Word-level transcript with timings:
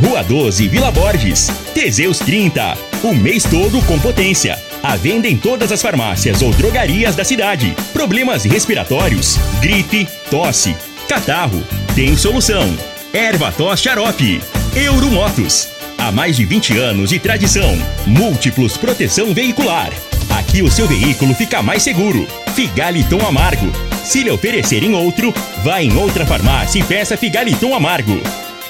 Rua 0.00 0.22
12, 0.22 0.68
Vila 0.68 0.92
Borges. 0.92 1.48
Teseus 1.74 2.20
30. 2.20 2.78
O 3.02 3.12
mês 3.12 3.42
todo 3.42 3.82
com 3.82 3.98
potência. 3.98 4.56
A 4.80 4.94
venda 4.94 5.26
em 5.26 5.36
todas 5.36 5.72
as 5.72 5.82
farmácias 5.82 6.40
ou 6.40 6.52
drogarias 6.52 7.16
da 7.16 7.24
cidade. 7.24 7.74
Problemas 7.92 8.44
respiratórios, 8.44 9.36
gripe, 9.60 10.06
tosse, 10.30 10.76
catarro. 11.08 11.62
Tem 11.96 12.16
solução. 12.16 12.72
Erva 13.12 13.50
tos 13.50 13.80
xarope. 13.80 14.40
Euromotos. 14.76 15.68
Há 15.98 16.12
mais 16.12 16.36
de 16.36 16.44
20 16.44 16.78
anos 16.78 17.10
de 17.10 17.18
tradição. 17.18 17.76
Múltiplos 18.06 18.76
proteção 18.76 19.34
veicular. 19.34 19.90
Aqui 20.38 20.62
o 20.62 20.70
seu 20.70 20.86
veículo 20.86 21.34
fica 21.34 21.60
mais 21.60 21.82
seguro. 21.82 22.24
Figaliton 22.54 23.26
Amargo. 23.26 23.72
Se 24.04 24.22
lhe 24.22 24.30
oferecerem 24.30 24.94
outro, 24.94 25.34
vá 25.64 25.82
em 25.82 25.96
outra 25.96 26.24
farmácia 26.24 26.78
e 26.78 26.84
peça 26.84 27.16
Figaliton 27.16 27.74
Amargo. 27.74 28.20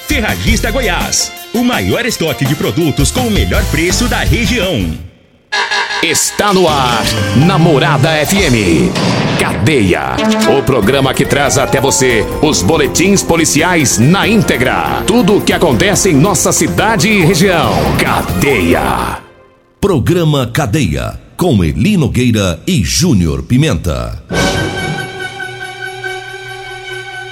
Ferragista 0.09 0.71
Goiás. 0.71 1.31
O 1.53 1.63
maior 1.63 2.03
estoque 2.03 2.43
de 2.43 2.55
produtos 2.55 3.11
com 3.11 3.27
o 3.27 3.31
melhor 3.31 3.63
preço 3.65 4.07
da 4.07 4.17
região. 4.17 4.91
Está 6.01 6.51
no 6.51 6.67
ar, 6.67 7.03
Namorada 7.45 8.09
FM. 8.25 8.89
Cadeia. 9.39 10.15
O 10.57 10.63
programa 10.63 11.13
que 11.13 11.25
traz 11.25 11.59
até 11.59 11.79
você 11.79 12.25
os 12.41 12.63
boletins 12.63 13.21
policiais 13.21 13.99
na 13.99 14.27
íntegra. 14.27 15.03
Tudo 15.05 15.37
o 15.37 15.41
que 15.41 15.53
acontece 15.53 16.09
em 16.09 16.15
nossa 16.15 16.51
cidade 16.51 17.07
e 17.07 17.23
região. 17.23 17.71
Cadeia. 17.99 19.19
Programa 19.79 20.47
Cadeia. 20.47 21.19
Com 21.37 21.63
Eli 21.63 21.97
Nogueira 21.97 22.59
e 22.65 22.83
Júnior 22.83 23.43
Pimenta. 23.43 24.23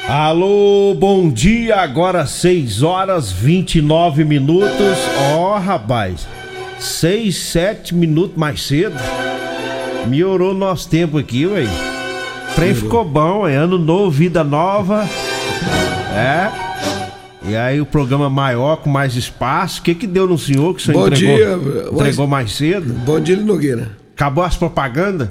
Alô, 0.07 0.95
bom 0.97 1.29
dia. 1.29 1.81
Agora 1.81 2.25
6 2.25 2.81
horas 2.81 3.29
29 3.29 4.23
minutos. 4.23 4.97
Ó, 5.33 5.53
oh, 5.53 5.59
rapaz. 5.59 6.25
6, 6.79 7.35
7 7.35 7.93
minutos 7.93 8.37
mais 8.37 8.65
cedo. 8.65 8.95
Melhorou 10.07 10.53
nosso 10.53 10.87
tempo 10.89 11.17
aqui, 11.17 11.45
ué. 11.45 11.65
O 12.51 12.55
trem 12.55 12.73
ficou 12.73 13.03
bom, 13.03 13.45
é 13.45 13.55
ano 13.55 13.77
novo, 13.77 14.09
vida 14.09 14.45
nova. 14.45 15.05
É. 16.15 16.49
E 17.45 17.53
aí 17.57 17.81
o 17.81 17.85
programa 17.85 18.29
maior, 18.29 18.77
com 18.77 18.89
mais 18.89 19.13
espaço. 19.13 19.81
O 19.81 19.83
que 19.83 19.93
que 19.93 20.07
deu 20.07 20.25
no 20.25 20.37
senhor 20.37 20.73
que 20.73 20.81
o 20.81 20.85
senhor 20.85 21.01
Bom 21.01 21.07
entregou, 21.07 21.35
dia, 21.35 21.89
entregou 21.91 22.27
mais 22.27 22.53
cedo? 22.53 22.93
Bom 22.93 23.19
dia, 23.19 23.35
Nogueira. 23.35 23.91
Acabou 24.15 24.45
as 24.45 24.55
propagandas? 24.55 25.27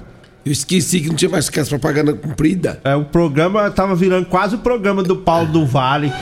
Eu 0.46 0.52
esqueci 0.52 1.00
que 1.00 1.08
não 1.08 1.16
tinha 1.16 1.28
mais 1.28 1.50
que 1.50 1.58
as 1.58 1.68
propaganda 1.68 2.12
comprida. 2.14 2.80
É, 2.84 2.94
o 2.94 3.04
programa 3.04 3.68
tava 3.68 3.96
virando 3.96 4.26
quase 4.26 4.54
o 4.54 4.58
programa 4.58 5.02
do 5.02 5.16
Paulo 5.16 5.48
do 5.48 5.66
Vale. 5.66 6.12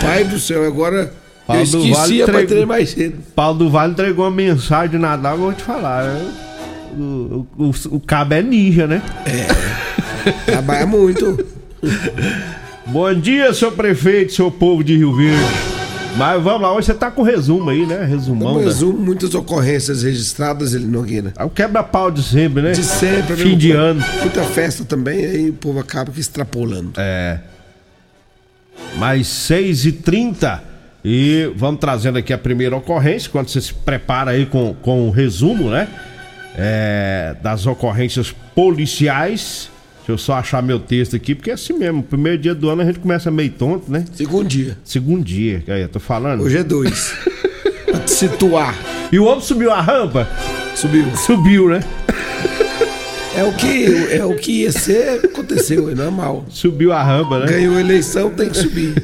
Rapaz 0.00 0.28
do 0.28 0.38
céu, 0.38 0.64
agora 0.66 1.12
Paulo 1.46 1.62
eu 1.62 1.66
do 1.66 1.78
esqueci 1.78 1.92
Vale 1.92 2.20
a 2.20 2.22
entregou- 2.24 2.42
bater 2.42 2.66
mais 2.66 2.90
cedo. 2.90 3.18
Paulo 3.34 3.58
do 3.58 3.70
Vale 3.70 3.92
entregou 3.92 4.24
uma 4.24 4.30
mensagem 4.30 4.90
de 4.92 4.98
Natal, 4.98 5.34
eu 5.34 5.38
vou 5.40 5.52
te 5.52 5.62
falar. 5.62 6.04
né? 6.04 6.32
O, 6.96 7.02
o, 7.02 7.46
o, 7.64 7.74
o 7.96 8.00
cabo 8.00 8.34
é 8.34 8.42
ninja, 8.42 8.86
né? 8.86 9.02
Trabalha 10.46 10.86
muito. 10.86 11.44
Bom 12.86 13.12
dia, 13.14 13.52
seu 13.52 13.72
prefeito, 13.72 14.32
seu 14.32 14.50
povo 14.50 14.82
de 14.82 14.96
Rio 14.96 15.14
Verde. 15.14 15.44
Mas 16.16 16.40
vamos 16.42 16.62
lá, 16.62 16.72
hoje 16.72 16.86
você 16.86 16.94
tá 16.94 17.10
com 17.10 17.22
resumo 17.22 17.70
aí, 17.70 17.84
né? 17.84 18.04
Resumão. 18.04 18.54
Um 18.54 18.58
da- 18.58 18.64
resumo, 18.64 18.98
muitas 18.98 19.34
ocorrências 19.34 20.02
registradas, 20.04 20.72
ele 20.72 20.86
Nogueira. 20.86 21.32
É 21.36 21.42
o 21.42 21.50
quebra-pau 21.50 22.10
de 22.10 22.22
sempre, 22.22 22.62
né? 22.62 22.72
De 22.72 22.84
sempre. 22.84 23.36
Fim 23.36 23.52
né? 23.52 23.56
de 23.56 23.72
ano. 23.72 24.04
Muita 24.20 24.44
festa 24.44 24.84
também, 24.84 25.24
aí 25.24 25.50
o 25.50 25.54
povo 25.54 25.80
acaba 25.80 26.12
que 26.12 26.20
extrapolando. 26.20 26.92
É. 26.96 27.40
Mais 28.96 29.26
6 29.26 29.86
e 29.86 29.92
30 29.92 30.62
E 31.04 31.52
vamos 31.56 31.80
trazendo 31.80 32.16
aqui 32.18 32.32
a 32.32 32.38
primeira 32.38 32.76
ocorrência, 32.76 33.28
quando 33.30 33.48
você 33.48 33.60
se 33.60 33.74
prepara 33.74 34.30
aí 34.30 34.46
com, 34.46 34.74
com 34.74 35.08
o 35.08 35.10
resumo, 35.10 35.68
né? 35.68 35.88
É, 36.56 37.34
das 37.42 37.66
ocorrências 37.66 38.32
policiais. 38.54 39.68
Deixa 40.04 40.12
eu 40.12 40.18
só 40.18 40.34
achar 40.34 40.62
meu 40.62 40.78
texto 40.78 41.16
aqui, 41.16 41.34
porque 41.34 41.50
é 41.50 41.54
assim 41.54 41.72
mesmo. 41.72 42.02
Primeiro 42.02 42.36
dia 42.36 42.54
do 42.54 42.68
ano 42.68 42.82
a 42.82 42.84
gente 42.84 42.98
começa 42.98 43.30
meio 43.30 43.50
tonto, 43.52 43.90
né? 43.90 44.04
Segundo 44.12 44.46
dia. 44.46 44.76
Segundo 44.84 45.24
dia, 45.24 45.64
aí 45.66 45.80
eu 45.80 45.88
tô 45.88 45.98
falando. 45.98 46.42
Hoje 46.42 46.58
é 46.58 46.62
dois. 46.62 47.14
pra 47.90 48.00
te 48.00 48.10
situar. 48.10 48.78
E 49.10 49.18
o 49.18 49.24
homem 49.24 49.40
subiu 49.40 49.72
a 49.72 49.80
rampa? 49.80 50.28
Subiu. 50.74 51.06
Subiu, 51.16 51.70
né? 51.70 51.80
É 53.34 53.44
o 53.44 53.52
que, 53.54 53.86
é 54.12 54.24
o 54.26 54.36
que 54.36 54.60
ia 54.60 54.72
ser, 54.72 55.24
aconteceu, 55.24 55.88
é 55.88 55.94
normal. 55.94 56.44
Subiu 56.50 56.92
a 56.92 57.02
rampa, 57.02 57.38
né? 57.38 57.46
Ganhou 57.46 57.74
a 57.74 57.80
eleição, 57.80 58.28
tem 58.28 58.50
que 58.50 58.58
subir. 58.58 59.02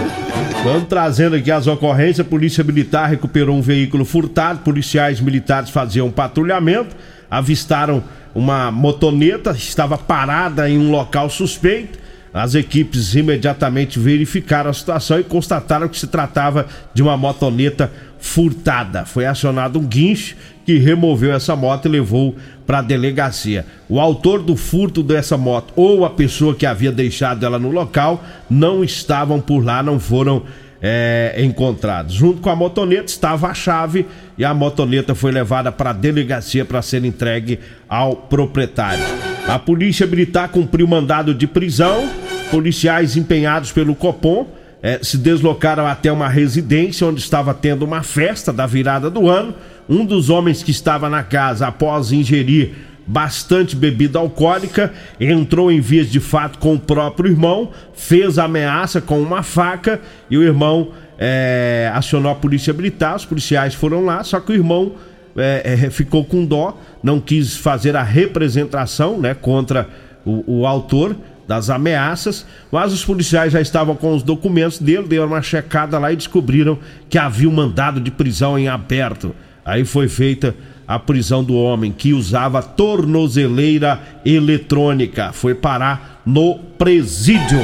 Vamos 0.64 0.88
trazendo 0.88 1.36
aqui 1.36 1.50
as 1.50 1.66
ocorrências. 1.66 2.20
A 2.20 2.24
Polícia 2.24 2.64
Militar 2.64 3.10
recuperou 3.10 3.54
um 3.54 3.60
veículo 3.60 4.02
furtado. 4.06 4.60
Policiais 4.60 5.20
militares 5.20 5.68
faziam 5.68 6.10
patrulhamento, 6.10 6.96
avistaram 7.30 8.02
uma 8.34 8.70
motoneta, 8.70 9.52
estava 9.52 9.96
parada 9.96 10.68
em 10.68 10.78
um 10.78 10.90
local 10.90 11.28
suspeito. 11.30 11.98
As 12.32 12.54
equipes 12.54 13.14
imediatamente 13.14 13.98
verificaram 13.98 14.70
a 14.70 14.74
situação 14.74 15.18
e 15.18 15.24
constataram 15.24 15.88
que 15.88 15.98
se 15.98 16.06
tratava 16.06 16.66
de 16.92 17.02
uma 17.02 17.16
motoneta 17.16 17.90
furtada. 18.18 19.04
Foi 19.04 19.24
acionado 19.26 19.78
um 19.78 19.84
guincho 19.84 20.36
que 20.64 20.76
removeu 20.76 21.32
essa 21.32 21.56
moto 21.56 21.86
e 21.86 21.88
levou 21.88 22.36
para 22.66 22.80
a 22.80 22.82
delegacia. 22.82 23.64
O 23.88 23.98
autor 23.98 24.42
do 24.42 24.54
furto 24.54 25.02
dessa 25.02 25.36
moto 25.36 25.72
ou 25.74 26.04
a 26.04 26.10
pessoa 26.10 26.54
que 26.54 26.66
havia 26.66 26.92
deixado 26.92 27.46
ela 27.46 27.58
no 27.58 27.70
local 27.70 28.22
não 28.50 28.84
estavam 28.84 29.40
por 29.40 29.64
lá, 29.64 29.82
não 29.82 29.98
foram 29.98 30.42
é, 30.80 31.34
encontrados. 31.38 32.14
Junto 32.14 32.40
com 32.40 32.50
a 32.50 32.56
motoneta 32.56 33.06
estava 33.06 33.48
a 33.48 33.54
chave 33.54 34.06
e 34.36 34.44
a 34.44 34.54
motoneta 34.54 35.14
foi 35.14 35.32
levada 35.32 35.72
para 35.72 35.90
a 35.90 35.92
delegacia 35.92 36.64
para 36.64 36.82
ser 36.82 37.04
entregue 37.04 37.58
ao 37.88 38.14
proprietário. 38.14 39.04
A 39.46 39.58
polícia 39.58 40.06
militar 40.06 40.48
cumpriu 40.48 40.86
mandado 40.86 41.34
de 41.34 41.46
prisão. 41.46 42.08
Policiais 42.50 43.16
empenhados 43.16 43.72
pelo 43.72 43.94
Copom 43.94 44.46
eh, 44.82 45.00
se 45.02 45.18
deslocaram 45.18 45.86
até 45.86 46.10
uma 46.10 46.28
residência 46.28 47.06
onde 47.06 47.20
estava 47.20 47.52
tendo 47.52 47.84
uma 47.84 48.02
festa 48.02 48.52
da 48.52 48.66
virada 48.66 49.10
do 49.10 49.28
ano. 49.28 49.54
Um 49.88 50.04
dos 50.04 50.30
homens 50.30 50.62
que 50.62 50.70
estava 50.70 51.08
na 51.08 51.22
casa 51.22 51.66
após 51.66 52.12
ingerir 52.12 52.72
bastante 53.08 53.74
bebida 53.74 54.18
alcoólica, 54.18 54.92
entrou 55.18 55.72
em 55.72 55.80
vias 55.80 56.10
de 56.10 56.20
fato 56.20 56.58
com 56.58 56.74
o 56.74 56.78
próprio 56.78 57.30
irmão, 57.30 57.70
fez 57.94 58.38
ameaça 58.38 59.00
com 59.00 59.18
uma 59.18 59.42
faca 59.42 59.98
e 60.28 60.36
o 60.36 60.42
irmão 60.42 60.90
eh, 61.18 61.90
acionou 61.94 62.30
a 62.30 62.34
polícia 62.34 62.74
militar. 62.74 63.16
Os 63.16 63.24
policiais 63.24 63.72
foram 63.72 64.04
lá, 64.04 64.22
só 64.22 64.38
que 64.38 64.52
o 64.52 64.54
irmão 64.54 64.92
eh, 65.34 65.62
eh, 65.86 65.90
ficou 65.90 66.22
com 66.22 66.44
dó, 66.44 66.78
não 67.02 67.18
quis 67.18 67.56
fazer 67.56 67.96
a 67.96 68.02
representação 68.02 69.18
né, 69.18 69.32
contra 69.32 69.88
o, 70.22 70.60
o 70.60 70.66
autor 70.66 71.16
das 71.48 71.70
ameaças, 71.70 72.46
mas 72.70 72.92
os 72.92 73.02
policiais 73.02 73.54
já 73.54 73.60
estavam 73.62 73.96
com 73.96 74.14
os 74.14 74.22
documentos 74.22 74.78
dele, 74.78 75.08
deram 75.08 75.28
uma 75.28 75.40
checada 75.40 75.98
lá 75.98 76.12
e 76.12 76.16
descobriram 76.16 76.78
que 77.08 77.16
havia 77.16 77.48
um 77.48 77.52
mandado 77.52 78.02
de 78.02 78.10
prisão 78.10 78.58
em 78.58 78.68
aberto. 78.68 79.34
Aí 79.64 79.82
foi 79.86 80.08
feita 80.08 80.54
a 80.88 80.98
prisão 80.98 81.44
do 81.44 81.54
homem 81.54 81.92
que 81.92 82.14
usava 82.14 82.62
tornozeleira 82.62 84.00
eletrônica. 84.24 85.34
Foi 85.34 85.54
parar 85.54 86.22
no 86.24 86.58
presídio. 86.58 87.60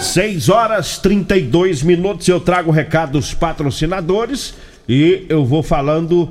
6 0.00 0.48
horas 0.48 0.96
32 0.96 1.82
minutos. 1.82 2.26
Eu 2.26 2.40
trago 2.40 2.70
o 2.70 2.72
recado 2.72 3.12
dos 3.12 3.34
patrocinadores 3.34 4.54
e 4.88 5.26
eu 5.28 5.44
vou 5.44 5.62
falando 5.62 6.26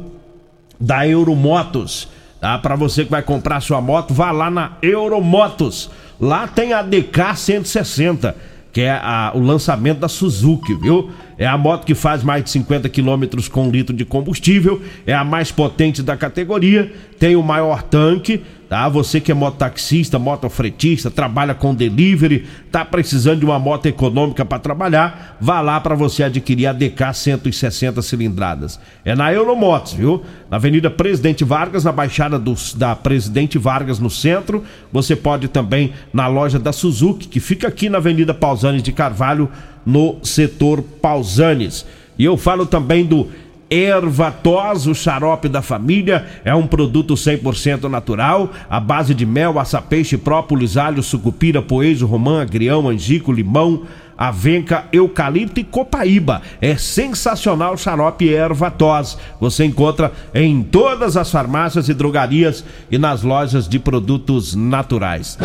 da 0.79 1.07
Euromotos. 1.07 2.07
Tá? 2.39 2.57
Para 2.57 2.75
você 2.75 3.05
que 3.05 3.11
vai 3.11 3.21
comprar 3.21 3.61
sua 3.61 3.79
moto, 3.79 4.11
vá 4.11 4.31
lá 4.31 4.49
na 4.49 4.77
Euromotos. 4.81 5.91
Lá 6.19 6.47
tem 6.47 6.73
a 6.73 6.81
DK 6.81 7.35
160, 7.35 8.35
que 8.71 8.81
é 8.81 8.91
a- 8.91 9.31
o 9.35 9.39
lançamento 9.39 9.99
da 9.99 10.07
Suzuki, 10.07 10.73
viu? 10.75 11.09
É 11.37 11.45
a 11.45 11.57
moto 11.57 11.85
que 11.85 11.93
faz 11.95 12.23
mais 12.23 12.43
de 12.43 12.49
50 12.51 12.87
quilômetros 12.87 13.47
com 13.47 13.67
um 13.67 13.71
litro 13.71 13.95
de 13.95 14.05
combustível, 14.05 14.81
é 15.05 15.13
a 15.13 15.23
mais 15.23 15.51
potente 15.51 16.01
da 16.01 16.15
categoria, 16.15 16.91
tem 17.19 17.35
o 17.35 17.43
maior 17.43 17.83
tanque, 17.83 18.41
tá? 18.71 18.87
Você 18.87 19.19
que 19.19 19.29
é 19.33 19.35
mototaxista, 19.35 20.17
motofretista, 20.17 21.11
trabalha 21.11 21.53
com 21.53 21.75
delivery, 21.75 22.45
tá 22.71 22.85
precisando 22.85 23.39
de 23.39 23.45
uma 23.45 23.59
moto 23.59 23.85
econômica 23.87 24.45
para 24.45 24.59
trabalhar, 24.59 25.35
vá 25.41 25.59
lá 25.59 25.77
para 25.81 25.93
você 25.93 26.23
adquirir 26.23 26.67
a 26.67 26.71
DK 26.71 27.13
160 27.13 28.01
cilindradas. 28.01 28.79
É 29.03 29.13
na 29.13 29.33
Euromotos, 29.33 29.91
viu? 29.91 30.23
Na 30.49 30.55
Avenida 30.55 30.89
Presidente 30.89 31.43
Vargas, 31.43 31.83
na 31.83 31.91
Baixada 31.91 32.39
dos- 32.39 32.73
da 32.73 32.95
Presidente 32.95 33.57
Vargas, 33.57 33.99
no 33.99 34.09
centro. 34.09 34.63
Você 34.89 35.17
pode 35.17 35.49
também 35.49 35.91
na 36.13 36.27
loja 36.27 36.57
da 36.57 36.71
Suzuki, 36.71 37.27
que 37.27 37.41
fica 37.41 37.67
aqui 37.67 37.89
na 37.89 37.97
Avenida 37.97 38.33
Pausanes 38.33 38.81
de 38.81 38.93
Carvalho, 38.93 39.49
no 39.85 40.15
setor 40.23 40.81
Pausanes. 40.81 41.85
E 42.17 42.23
eu 42.23 42.37
falo 42.37 42.65
também 42.65 43.03
do 43.05 43.27
Ervatos, 43.71 44.85
o 44.85 44.93
xarope 44.93 45.47
da 45.47 45.61
família, 45.61 46.25
é 46.43 46.53
um 46.53 46.67
produto 46.67 47.13
100% 47.13 47.83
natural, 47.83 48.51
à 48.69 48.81
base 48.81 49.13
de 49.15 49.25
mel, 49.25 49.57
açapeixe, 49.57 50.17
própolis, 50.17 50.75
alho, 50.75 51.01
sucupira, 51.01 51.61
poejo, 51.61 52.05
romã, 52.05 52.41
agrião, 52.41 52.89
angico, 52.89 53.31
limão, 53.31 53.83
avenca, 54.17 54.83
eucalipto 54.91 55.61
e 55.61 55.63
copaíba. 55.63 56.41
É 56.59 56.75
sensacional 56.75 57.75
o 57.75 57.77
xarope 57.77 58.27
Ervatos. 58.27 59.17
Você 59.39 59.63
encontra 59.63 60.11
em 60.35 60.61
todas 60.61 61.15
as 61.15 61.31
farmácias 61.31 61.87
e 61.87 61.93
drogarias 61.93 62.65
e 62.91 62.97
nas 62.97 63.23
lojas 63.23 63.69
de 63.69 63.79
produtos 63.79 64.53
naturais. 64.53 65.37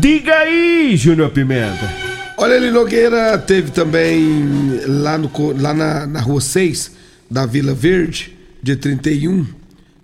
Diga 0.00 0.32
aí, 0.32 0.96
Júnior 0.96 1.30
Pimenta. 1.30 1.90
Olha, 2.38 2.54
ele 2.54 2.70
Nogueira 2.70 3.36
teve 3.36 3.72
também 3.72 4.80
lá, 4.86 5.18
no, 5.18 5.30
lá 5.60 5.74
na, 5.74 6.06
na 6.06 6.20
rua 6.20 6.40
6 6.40 7.02
da 7.30 7.46
Vila 7.46 7.74
Verde, 7.74 8.36
dia 8.62 8.76
31, 8.76 9.46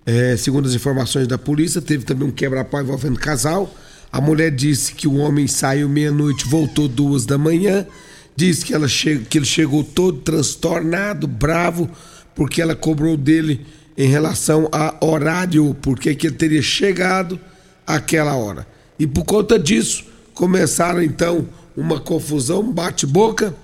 é, 0.06 0.36
segundo 0.36 0.66
as 0.66 0.74
informações 0.74 1.26
da 1.26 1.38
polícia, 1.38 1.80
teve 1.80 2.04
também 2.04 2.28
um 2.28 2.32
quebra-pau 2.32 2.82
envolvendo 2.82 3.18
casal. 3.18 3.72
A 4.12 4.20
mulher 4.20 4.50
disse 4.50 4.92
que 4.94 5.06
o 5.06 5.16
homem 5.16 5.46
saiu 5.46 5.88
meia-noite, 5.88 6.46
voltou 6.46 6.88
duas 6.88 7.24
da 7.24 7.38
manhã. 7.38 7.86
Diz 8.34 8.64
que, 8.64 8.74
ela 8.74 8.88
che 8.88 9.18
que 9.18 9.38
ele 9.38 9.44
chegou 9.44 9.84
todo 9.84 10.18
transtornado, 10.18 11.26
bravo, 11.26 11.88
porque 12.34 12.60
ela 12.60 12.74
cobrou 12.74 13.16
dele 13.16 13.64
em 13.96 14.08
relação 14.08 14.68
a 14.72 14.96
horário, 15.04 15.76
porque 15.80 16.14
que 16.14 16.26
ele 16.26 16.36
teria 16.36 16.62
chegado 16.62 17.38
àquela 17.86 18.34
hora. 18.34 18.66
E 18.98 19.06
por 19.06 19.24
conta 19.24 19.58
disso, 19.58 20.04
começaram 20.34 21.02
então 21.02 21.48
uma 21.76 22.00
confusão, 22.00 22.60
um 22.60 22.72
bate-boca. 22.72 23.54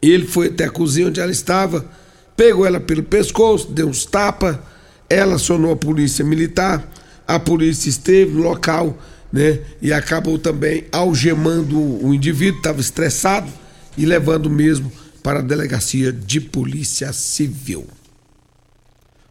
Ele 0.00 0.24
foi 0.24 0.46
até 0.46 0.64
a 0.64 0.70
cozinha 0.70 1.08
onde 1.08 1.20
ela 1.20 1.32
estava, 1.32 1.84
pegou 2.40 2.64
ela 2.64 2.80
pelo 2.80 3.02
pescoço, 3.02 3.70
deu 3.70 3.86
uns 3.86 4.06
tapas, 4.06 4.56
ela 5.10 5.34
acionou 5.34 5.72
a 5.72 5.76
polícia 5.76 6.24
militar, 6.24 6.82
a 7.28 7.38
polícia 7.38 7.90
esteve 7.90 8.32
no 8.32 8.40
local, 8.40 8.96
né? 9.30 9.58
E 9.82 9.92
acabou 9.92 10.38
também 10.38 10.86
algemando 10.90 11.78
o 11.78 12.14
indivíduo, 12.14 12.56
estava 12.56 12.80
estressado 12.80 13.46
e 13.94 14.06
levando 14.06 14.48
mesmo 14.48 14.90
para 15.22 15.40
a 15.40 15.42
delegacia 15.42 16.10
de 16.10 16.40
polícia 16.40 17.12
civil. 17.12 17.86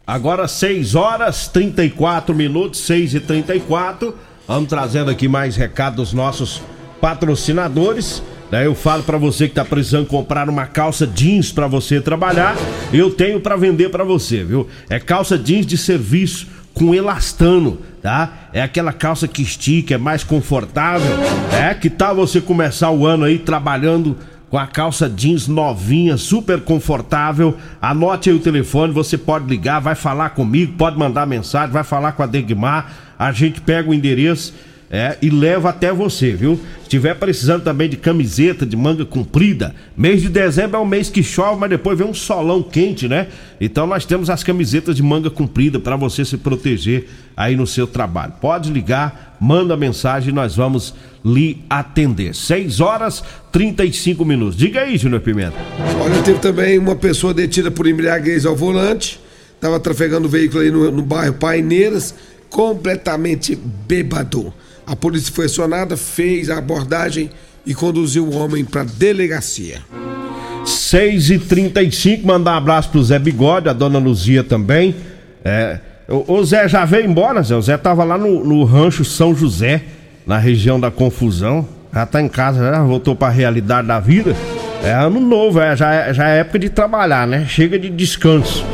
Agora 0.05 0.47
6 0.47 0.93
horas 0.93 1.47
34 1.47 2.35
minutos, 2.35 2.79
6 2.81 3.15
e 3.15 3.19
34 3.21 4.15
Vamos 4.47 4.69
trazendo 4.69 5.09
aqui 5.09 5.27
mais 5.27 5.55
recados 5.55 6.09
dos 6.09 6.13
nossos 6.13 6.61
patrocinadores. 7.01 8.21
Daí 8.51 8.65
eu 8.65 8.73
falo 8.73 9.03
para 9.03 9.17
você 9.17 9.47
que 9.47 9.53
tá 9.53 9.63
precisando 9.63 10.07
comprar 10.07 10.49
uma 10.49 10.65
calça 10.65 11.05
jeans 11.05 11.51
para 11.51 11.67
você 11.67 12.01
trabalhar, 12.01 12.55
eu 12.91 13.11
tenho 13.11 13.39
para 13.39 13.55
vender 13.55 13.89
para 13.89 14.03
você, 14.03 14.43
viu? 14.43 14.67
É 14.89 14.99
calça 14.99 15.37
jeans 15.37 15.65
de 15.67 15.77
serviço 15.77 16.47
com 16.73 16.95
elastano, 16.95 17.77
tá? 18.01 18.49
É 18.51 18.61
aquela 18.61 18.91
calça 18.91 19.27
que 19.27 19.41
estica, 19.41 19.95
é 19.95 19.97
mais 19.97 20.23
confortável. 20.23 21.11
É 21.51 21.73
que 21.73 21.89
tal 21.89 22.15
você 22.15 22.41
começar 22.41 22.89
o 22.89 23.05
ano 23.05 23.25
aí 23.25 23.37
trabalhando 23.37 24.17
com 24.49 24.57
a 24.57 24.65
calça 24.65 25.07
jeans 25.07 25.47
novinha, 25.47 26.17
super 26.17 26.59
confortável. 26.61 27.55
Anote 27.79 28.31
aí 28.31 28.35
o 28.35 28.39
telefone, 28.39 28.91
você 28.91 29.17
pode 29.17 29.45
ligar, 29.45 29.79
vai 29.79 29.93
falar 29.93 30.31
comigo, 30.31 30.73
pode 30.73 30.97
mandar 30.97 31.27
mensagem, 31.27 31.71
vai 31.71 31.83
falar 31.83 32.13
com 32.13 32.23
a 32.23 32.25
Degmar. 32.25 32.91
A 33.19 33.31
gente 33.31 33.61
pega 33.61 33.89
o 33.89 33.93
endereço 33.93 34.53
é, 34.91 35.17
e 35.21 35.29
leva 35.29 35.69
até 35.69 35.93
você, 35.93 36.31
viu? 36.31 36.59
Se 36.83 36.89
tiver 36.89 37.13
precisando 37.13 37.63
também 37.63 37.87
de 37.87 37.95
camiseta 37.95 38.65
de 38.65 38.75
manga 38.75 39.05
comprida, 39.05 39.75
mês 39.95 40.21
de 40.21 40.29
dezembro 40.29 40.77
é 40.77 40.79
um 40.79 40.85
mês 40.85 41.09
que 41.09 41.21
chove, 41.21 41.59
mas 41.59 41.69
depois 41.69 41.95
vem 41.95 42.07
um 42.07 42.13
solão 42.13 42.63
quente, 42.63 43.07
né? 43.07 43.27
Então 43.61 43.85
nós 43.85 44.03
temos 44.03 44.31
as 44.31 44.43
camisetas 44.43 44.95
de 44.95 45.03
manga 45.03 45.29
comprida 45.29 45.79
para 45.79 45.95
você 45.95 46.25
se 46.25 46.37
proteger 46.37 47.07
aí 47.37 47.55
no 47.55 47.67
seu 47.67 47.85
trabalho. 47.85 48.33
Pode 48.41 48.71
ligar, 48.71 49.37
manda 49.39 49.77
mensagem, 49.77 50.33
nós 50.33 50.55
vamos 50.55 50.95
lhe 51.23 51.63
atender. 51.69 52.33
6 52.33 52.79
horas 52.79 53.23
35 53.51 54.25
minutos. 54.25 54.57
Diga 54.57 54.81
aí, 54.81 54.97
Júnior 54.97 55.21
Pimenta. 55.21 55.57
Olha, 56.01 56.21
teve 56.23 56.39
também 56.39 56.79
uma 56.79 56.95
pessoa 56.95 57.31
detida 57.31 57.69
por 57.69 57.85
embriaguez 57.85 58.43
ao 58.43 58.55
volante, 58.55 59.19
estava 59.53 59.79
trafegando 59.79 60.27
o 60.27 60.31
veículo 60.31 60.61
aí 60.61 60.71
no, 60.71 60.89
no 60.89 61.03
bairro 61.03 61.35
Paineiras, 61.35 62.15
completamente 62.49 63.55
bêbado. 63.55 64.53
A 64.85 64.95
polícia 64.95 65.31
foi 65.33 65.45
acionada, 65.45 65.95
fez 65.95 66.49
a 66.49 66.57
abordagem 66.57 67.29
e 67.65 67.73
conduziu 67.75 68.25
o 68.25 68.35
homem 68.35 68.65
para 68.65 68.83
delegacia. 68.83 69.81
6 70.65 71.29
e 71.29 71.39
35 71.39 72.25
mandar 72.25 72.53
um 72.53 72.57
abraço 72.57 72.89
pro 72.89 73.03
Zé 73.03 73.19
Bigode, 73.19 73.69
a 73.69 73.73
dona 73.73 73.99
Luzia 73.99 74.43
também. 74.43 74.95
É, 75.43 75.79
o, 76.07 76.43
Zé 76.43 76.67
já 76.67 76.85
veio 76.85 77.05
embora, 77.05 77.43
Zé. 77.43 77.55
O 77.55 77.61
Zé 77.61 77.77
tava 77.77 78.03
lá 78.03 78.17
no, 78.17 78.43
no 78.43 78.63
rancho 78.63 79.05
São 79.05 79.35
José, 79.35 79.83
na 80.25 80.37
região 80.37 80.79
da 80.79 80.89
confusão. 80.89 81.67
Já 81.93 82.05
tá 82.05 82.21
em 82.21 82.27
casa, 82.27 82.59
já 82.71 82.83
voltou 82.83 83.15
pra 83.15 83.29
realidade 83.29 83.87
da 83.87 83.99
vida. 83.99 84.35
É 84.83 84.93
ano 84.93 85.19
novo, 85.19 85.59
é, 85.59 85.75
já, 85.75 85.93
é, 85.93 86.13
já 86.13 86.29
é 86.29 86.39
época 86.39 86.59
de 86.59 86.69
trabalhar, 86.69 87.27
né? 87.27 87.45
Chega 87.47 87.77
de 87.77 87.89
descanso. 87.89 88.65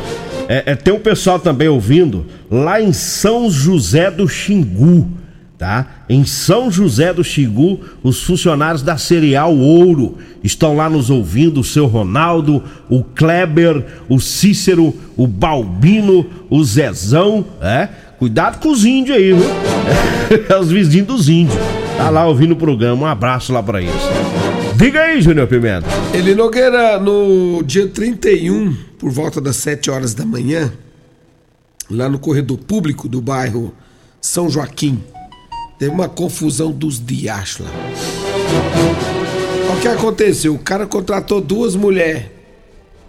É, 0.48 0.72
é, 0.72 0.74
tem 0.76 0.94
um 0.94 1.00
pessoal 1.00 1.38
também 1.38 1.68
ouvindo 1.68 2.26
lá 2.50 2.80
em 2.80 2.92
São 2.92 3.50
José 3.50 4.10
do 4.10 4.28
Xingu 4.28 5.08
tá? 5.58 5.86
Em 6.08 6.24
São 6.24 6.70
José 6.70 7.12
do 7.12 7.24
Xingu, 7.24 7.80
os 8.02 8.22
funcionários 8.22 8.82
da 8.82 8.96
Cereal 8.96 9.56
Ouro 9.56 10.18
estão 10.44 10.76
lá 10.76 10.88
nos 10.88 11.10
ouvindo, 11.10 11.60
o 11.60 11.64
seu 11.64 11.86
Ronaldo, 11.86 12.62
o 12.88 13.02
Kleber, 13.02 13.84
o 14.08 14.20
Cícero, 14.20 14.94
o 15.16 15.26
Balbino, 15.26 16.26
o 16.50 16.62
Zezão, 16.62 17.44
é? 17.60 17.88
Cuidado 18.18 18.60
com 18.60 18.70
os 18.70 18.84
índios 18.84 19.16
aí, 19.16 19.32
viu? 19.32 19.46
É, 20.48 20.58
os 20.58 20.72
vizinhos 20.72 21.06
dos 21.06 21.28
índios. 21.28 21.56
Tá 21.96 22.10
lá 22.10 22.26
ouvindo 22.26 22.50
o 22.50 22.56
programa, 22.56 23.02
um 23.02 23.06
abraço 23.06 23.52
lá 23.52 23.62
pra 23.62 23.80
eles. 23.80 23.94
Diga 24.76 25.00
aí, 25.00 25.20
Júnior 25.20 25.48
Pimenta. 25.48 25.88
Ele 26.14 26.34
Nogueira, 26.34 27.00
no 27.00 27.62
dia 27.64 27.88
31, 27.88 28.74
por 28.98 29.10
volta 29.10 29.40
das 29.40 29.56
7 29.56 29.90
horas 29.90 30.14
da 30.14 30.24
manhã, 30.24 30.72
lá 31.90 32.08
no 32.08 32.18
corredor 32.18 32.58
público 32.58 33.08
do 33.08 33.20
bairro 33.20 33.74
São 34.20 34.48
Joaquim, 34.50 35.02
Teve 35.78 35.90
uma 35.90 36.08
confusão 36.08 36.72
dos 36.72 36.98
diachos 37.04 37.66
lá. 37.66 37.72
O 39.76 39.80
que 39.80 39.88
aconteceu? 39.88 40.54
O 40.54 40.58
cara 40.58 40.86
contratou 40.86 41.38
duas 41.38 41.76
mulheres 41.76 42.24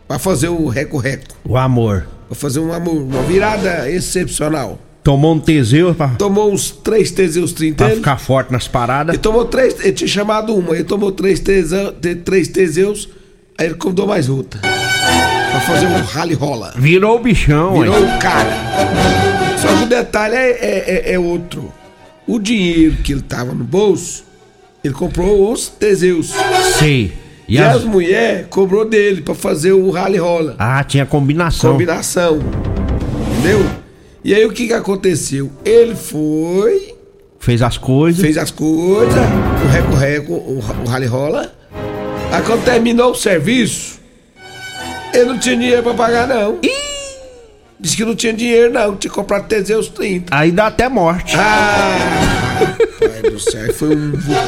para 0.06 0.20
fazer 0.20 0.50
o 0.50 0.68
reco-reco. 0.68 1.34
O 1.46 1.56
amor. 1.56 2.06
Pra 2.28 2.36
fazer 2.36 2.60
um 2.60 2.74
amor, 2.74 2.96
uma 2.96 3.24
virada 3.24 3.90
excepcional. 3.90 4.78
Tomou 5.08 5.36
um 5.36 5.40
Teseus 5.40 5.96
pra... 5.96 6.10
Tomou 6.10 6.52
uns 6.52 6.70
três 6.70 7.12
Teseus 7.12 7.54
30 7.54 7.86
Pra 7.86 7.96
ficar 7.96 8.18
forte 8.18 8.52
nas 8.52 8.68
paradas. 8.68 9.14
Ele 9.14 9.22
tomou 9.22 9.46
três, 9.46 9.80
ele 9.80 9.94
tinha 9.94 10.06
chamado 10.06 10.54
uma, 10.54 10.76
ele 10.76 10.84
tomou 10.84 11.14
três, 11.14 11.40
teseus, 11.40 11.94
três 12.26 12.50
Teseus, 12.50 13.08
aí 13.58 13.68
ele 13.68 13.76
convidou 13.76 14.06
mais 14.06 14.28
outra. 14.28 14.60
Pra 14.60 15.62
fazer 15.62 15.86
um 15.86 16.02
rally 16.02 16.34
rola. 16.34 16.74
Virou 16.76 17.16
o 17.16 17.20
bichão, 17.20 17.80
Virou 17.80 18.04
o 18.04 18.20
cara. 18.20 18.52
Só 19.58 19.78
que 19.78 19.84
o 19.84 19.86
detalhe 19.86 20.36
é, 20.36 20.50
é, 20.50 21.12
é, 21.12 21.14
é 21.14 21.18
outro. 21.18 21.72
O 22.28 22.38
dinheiro 22.38 22.98
que 22.98 23.14
ele 23.14 23.22
tava 23.22 23.54
no 23.54 23.64
bolso, 23.64 24.26
ele 24.84 24.94
comprou 24.94 25.54
os 25.54 25.70
Teseus. 25.70 26.34
Sei. 26.78 27.14
E, 27.48 27.56
e 27.56 27.60
as, 27.60 27.78
as 27.78 27.84
mulheres 27.86 28.48
cobrou 28.50 28.84
dele 28.84 29.22
para 29.22 29.34
fazer 29.34 29.72
o 29.72 29.90
rally 29.90 30.18
rola. 30.18 30.58
Ah, 30.60 30.84
tinha 30.84 31.06
combinação. 31.06 31.72
Combinação. 31.72 32.42
Entendeu? 33.38 33.87
E 34.28 34.36
aí 34.36 34.46
o 34.46 34.52
que 34.52 34.68
que 34.68 34.74
aconteceu? 34.74 35.50
Ele 35.64 35.96
foi. 35.96 36.94
Fez 37.40 37.62
as 37.62 37.78
coisas. 37.78 38.20
Fez 38.20 38.38
as 38.38 38.52
coisas. 38.52 39.16
O 39.64 39.68
reco-reco, 39.70 40.34
o, 40.34 40.58
o 40.58 40.86
rally 40.86 41.06
rola. 41.06 41.50
Aí 42.30 42.42
quando 42.42 42.66
terminou 42.66 43.12
o 43.12 43.16
serviço, 43.16 44.02
ele 45.14 45.24
não 45.24 45.40
tinha 45.40 45.56
dinheiro 45.56 45.82
pra 45.82 45.94
pagar, 45.94 46.28
não. 46.28 46.60
Ih! 46.62 46.70
Disse 47.80 47.96
que 47.96 48.04
não 48.04 48.18
tinha 48.18 48.34
dinheiro, 48.34 48.74
não, 48.74 48.98
tinha 48.98 49.10
comprado 49.10 49.48
Teseus 49.48 49.88
30. 49.88 50.36
Aí 50.36 50.52
dá 50.52 50.68
até 50.68 50.90
morte. 50.90 51.34
Ah! 51.38 51.98
Pai 53.00 53.32
do 53.32 53.40
céu, 53.40 53.74
foi 53.74 53.96
um 53.96 54.12
vucu 54.12 54.42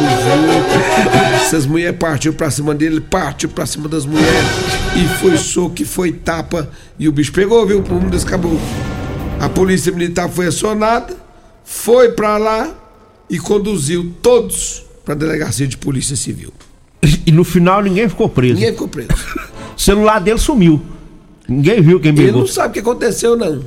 Essas 1.42 1.66
mulheres 1.66 1.98
partiu 1.98 2.34
pra 2.34 2.52
cima 2.52 2.76
dele, 2.76 3.00
partiu 3.00 3.48
pra 3.48 3.66
cima 3.66 3.88
das 3.88 4.06
mulheres. 4.06 4.50
E 4.98 5.08
foi 5.20 5.38
soco, 5.38 5.86
foi 5.86 6.12
tapa. 6.12 6.70
E 7.00 7.08
o 7.08 7.14
bicho 7.14 7.32
pegou, 7.32 7.66
viu? 7.66 7.80
O 7.80 7.94
mundo 7.94 8.18
acabou. 8.18 8.60
A 9.40 9.48
polícia 9.48 9.92
militar 9.92 10.30
foi 10.30 10.48
acionada, 10.48 11.16
foi 11.64 12.12
pra 12.12 12.38
lá 12.38 12.70
e 13.30 13.38
conduziu 13.40 14.14
todos 14.22 14.86
pra 15.06 15.16
delegacia 15.16 15.68
de 15.68 15.78
polícia 15.78 16.16
civil. 16.16 16.52
E 17.26 17.32
no 17.32 17.44
final 17.44 17.82
ninguém 17.82 18.10
ficou 18.10 18.28
preso. 18.28 18.56
Ninguém 18.56 18.72
ficou 18.72 18.88
preso. 18.88 19.10
o 19.78 19.80
celular 19.80 20.20
dele 20.20 20.38
sumiu. 20.40 20.82
Ninguém 21.48 21.82
viu 21.82 22.00
quem 22.00 22.14
pegou. 22.14 22.30
Ele 22.30 22.40
não 22.40 22.48
sabe 22.48 22.70
o 22.70 22.74
que 22.74 22.80
aconteceu, 22.80 23.38
não. 23.38 23.64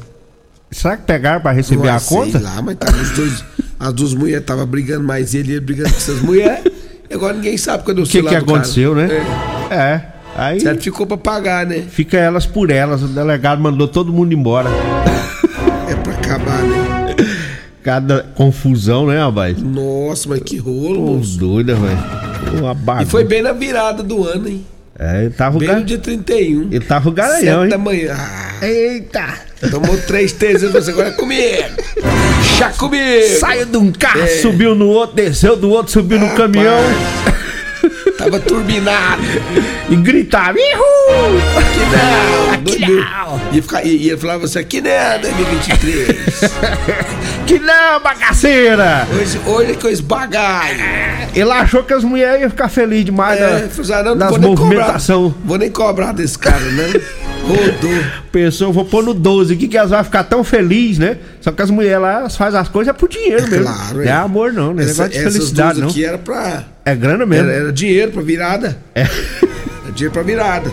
Será 0.70 0.96
que 0.96 1.04
pegaram 1.04 1.40
pra 1.40 1.52
receber 1.52 1.88
a 1.88 2.00
conta? 2.00 2.38
Sei 2.38 2.40
lá, 2.40 2.62
mas 2.62 2.76
tava 2.76 2.96
os 2.96 3.10
dois, 3.10 3.44
as 3.78 3.92
duas 3.92 4.14
mulheres 4.14 4.42
estavam 4.42 4.66
brigando 4.66 5.04
mais 5.04 5.34
ele 5.34 5.50
e 5.50 5.52
ele 5.52 5.60
brigando 5.60 5.90
com 5.90 5.96
essas 5.96 6.20
mulheres. 6.20 6.72
Agora 7.12 7.34
ninguém 7.34 7.56
sabe 7.58 7.84
quando 7.84 8.02
o 8.02 8.06
que 8.06 8.22
que 8.22 8.34
aconteceu, 8.34 8.94
cara. 8.94 9.06
né? 9.06 9.26
É. 9.70 9.74
é. 9.74 10.12
Aí 10.34 10.60
Certo, 10.60 10.82
ficou 10.82 11.06
pra 11.06 11.18
pagar, 11.18 11.66
né? 11.66 11.84
fica 11.90 12.16
elas 12.16 12.46
por 12.46 12.70
elas. 12.70 13.02
O 13.02 13.08
delegado 13.08 13.60
mandou 13.60 13.86
todo 13.86 14.12
mundo 14.12 14.32
embora. 14.32 14.70
Cada 17.82 18.22
confusão, 18.34 19.06
né, 19.06 19.18
rapaz? 19.18 19.56
Nossa, 19.60 20.28
mas 20.28 20.40
que 20.40 20.56
rolo, 20.56 20.94
Pô, 21.06 21.12
moço. 21.16 21.36
doida, 21.38 21.74
velho. 21.74 21.98
Uma 22.60 22.72
E 22.72 22.74
bagunça. 22.74 23.10
foi 23.10 23.24
bem 23.24 23.42
na 23.42 23.52
virada 23.52 24.02
do 24.02 24.24
ano, 24.24 24.48
hein? 24.48 24.64
É, 24.98 25.22
ele 25.22 25.30
tava 25.30 25.58
Bem 25.58 25.66
gar... 25.68 25.78
no 25.80 25.84
dia 25.84 25.98
31. 25.98 26.68
Ele 26.70 26.80
tava 26.80 27.08
o 27.08 27.12
garanhão, 27.12 27.60
Sete 27.62 27.70
da 27.70 27.76
hein? 27.76 27.82
manhã. 27.82 28.14
Ah, 28.16 28.64
Eita! 28.66 29.24
tomou 29.70 29.96
três 30.06 30.32
T's 30.32 30.62
você 30.62 30.90
agora 30.90 31.08
é 31.08 31.12
comigo. 31.12 31.64
Chá 32.58 32.70
comigo. 32.70 33.38
Saiu 33.40 33.66
de 33.66 33.76
um 33.76 33.90
carro, 33.90 34.20
É. 34.20 34.26
subiu 34.26 34.74
no 34.74 34.88
outro, 34.88 35.16
desceu 35.16 35.56
do 35.56 35.70
outro, 35.70 35.92
subiu 35.92 36.18
no 36.20 36.26
Rapaz. 36.26 36.40
caminhão 36.52 36.78
Tava 38.18 38.38
turbinado. 38.38 39.22
E 39.92 39.96
gritava: 39.96 40.58
Ihu! 40.58 40.82
Não, 41.92 42.50
Aqui 42.52 42.78
doido. 42.78 42.92
não. 42.96 43.52
Ia 43.52 43.62
ficar, 43.62 43.84
e 43.84 43.96
ia 44.06 44.16
falar 44.18 44.38
você 44.38 44.58
aqui 44.60 44.80
não, 44.80 45.20
2023. 45.20 46.16
Que 47.46 47.58
não, 47.58 48.00
bagaceira! 48.00 49.06
Hoje, 49.14 49.40
hoje 49.46 49.72
é 49.72 49.74
que 49.74 49.86
eu 49.86 49.90
esbagalho. 49.90 50.78
Ele 51.34 51.50
achou 51.50 51.82
que 51.82 51.92
as 51.92 52.04
mulheres 52.04 52.40
iam 52.42 52.50
ficar 52.50 52.68
felizes 52.68 53.04
demais 53.06 53.40
É, 53.40 53.50
né? 53.60 53.68
falou, 53.68 53.94
ah, 53.94 54.02
não, 54.02 54.14
nas 54.14 54.36
movimentação. 54.38 55.24
cobrar. 55.30 55.46
Vou 55.46 55.58
nem 55.58 55.70
cobrar 55.70 56.12
desse 56.12 56.38
cara, 56.38 56.60
né? 56.60 56.88
Rodou. 57.42 58.04
Pensou, 58.30 58.68
eu 58.68 58.72
vou 58.72 58.84
pôr 58.84 59.02
no 59.02 59.12
12 59.12 59.54
aqui 59.54 59.66
que 59.68 59.76
elas 59.76 59.90
vão 59.90 60.04
ficar 60.04 60.24
tão 60.24 60.44
felizes, 60.44 60.98
né? 60.98 61.18
Só 61.40 61.50
que 61.50 61.60
as 61.60 61.70
mulheres 61.70 62.00
lá 62.00 62.12
elas 62.20 62.36
fazem 62.36 62.58
as 62.60 62.68
coisas 62.68 62.94
é 62.94 62.96
por 62.96 63.08
dinheiro 63.08 63.48
mesmo. 63.48 63.64
Claro, 63.64 63.96
Não 63.98 64.02
é 64.04 64.12
amor, 64.12 64.52
não. 64.52 64.72
Não 64.72 64.80
é 64.80 64.84
Essa, 64.86 65.02
negócio 65.04 65.24
de 65.24 65.32
felicidade, 65.32 65.80
não. 65.80 65.88
aqui 65.88 66.04
era 66.04 66.18
pra. 66.18 66.64
É 66.84 66.94
grana 66.94 67.26
mesmo. 67.26 67.48
Era, 67.50 67.58
era 67.64 67.72
dinheiro 67.72 68.12
pra 68.12 68.22
virada. 68.22 68.78
É. 68.94 69.06
Dinheiro 69.94 70.12
pra 70.12 70.22
virada. 70.22 70.72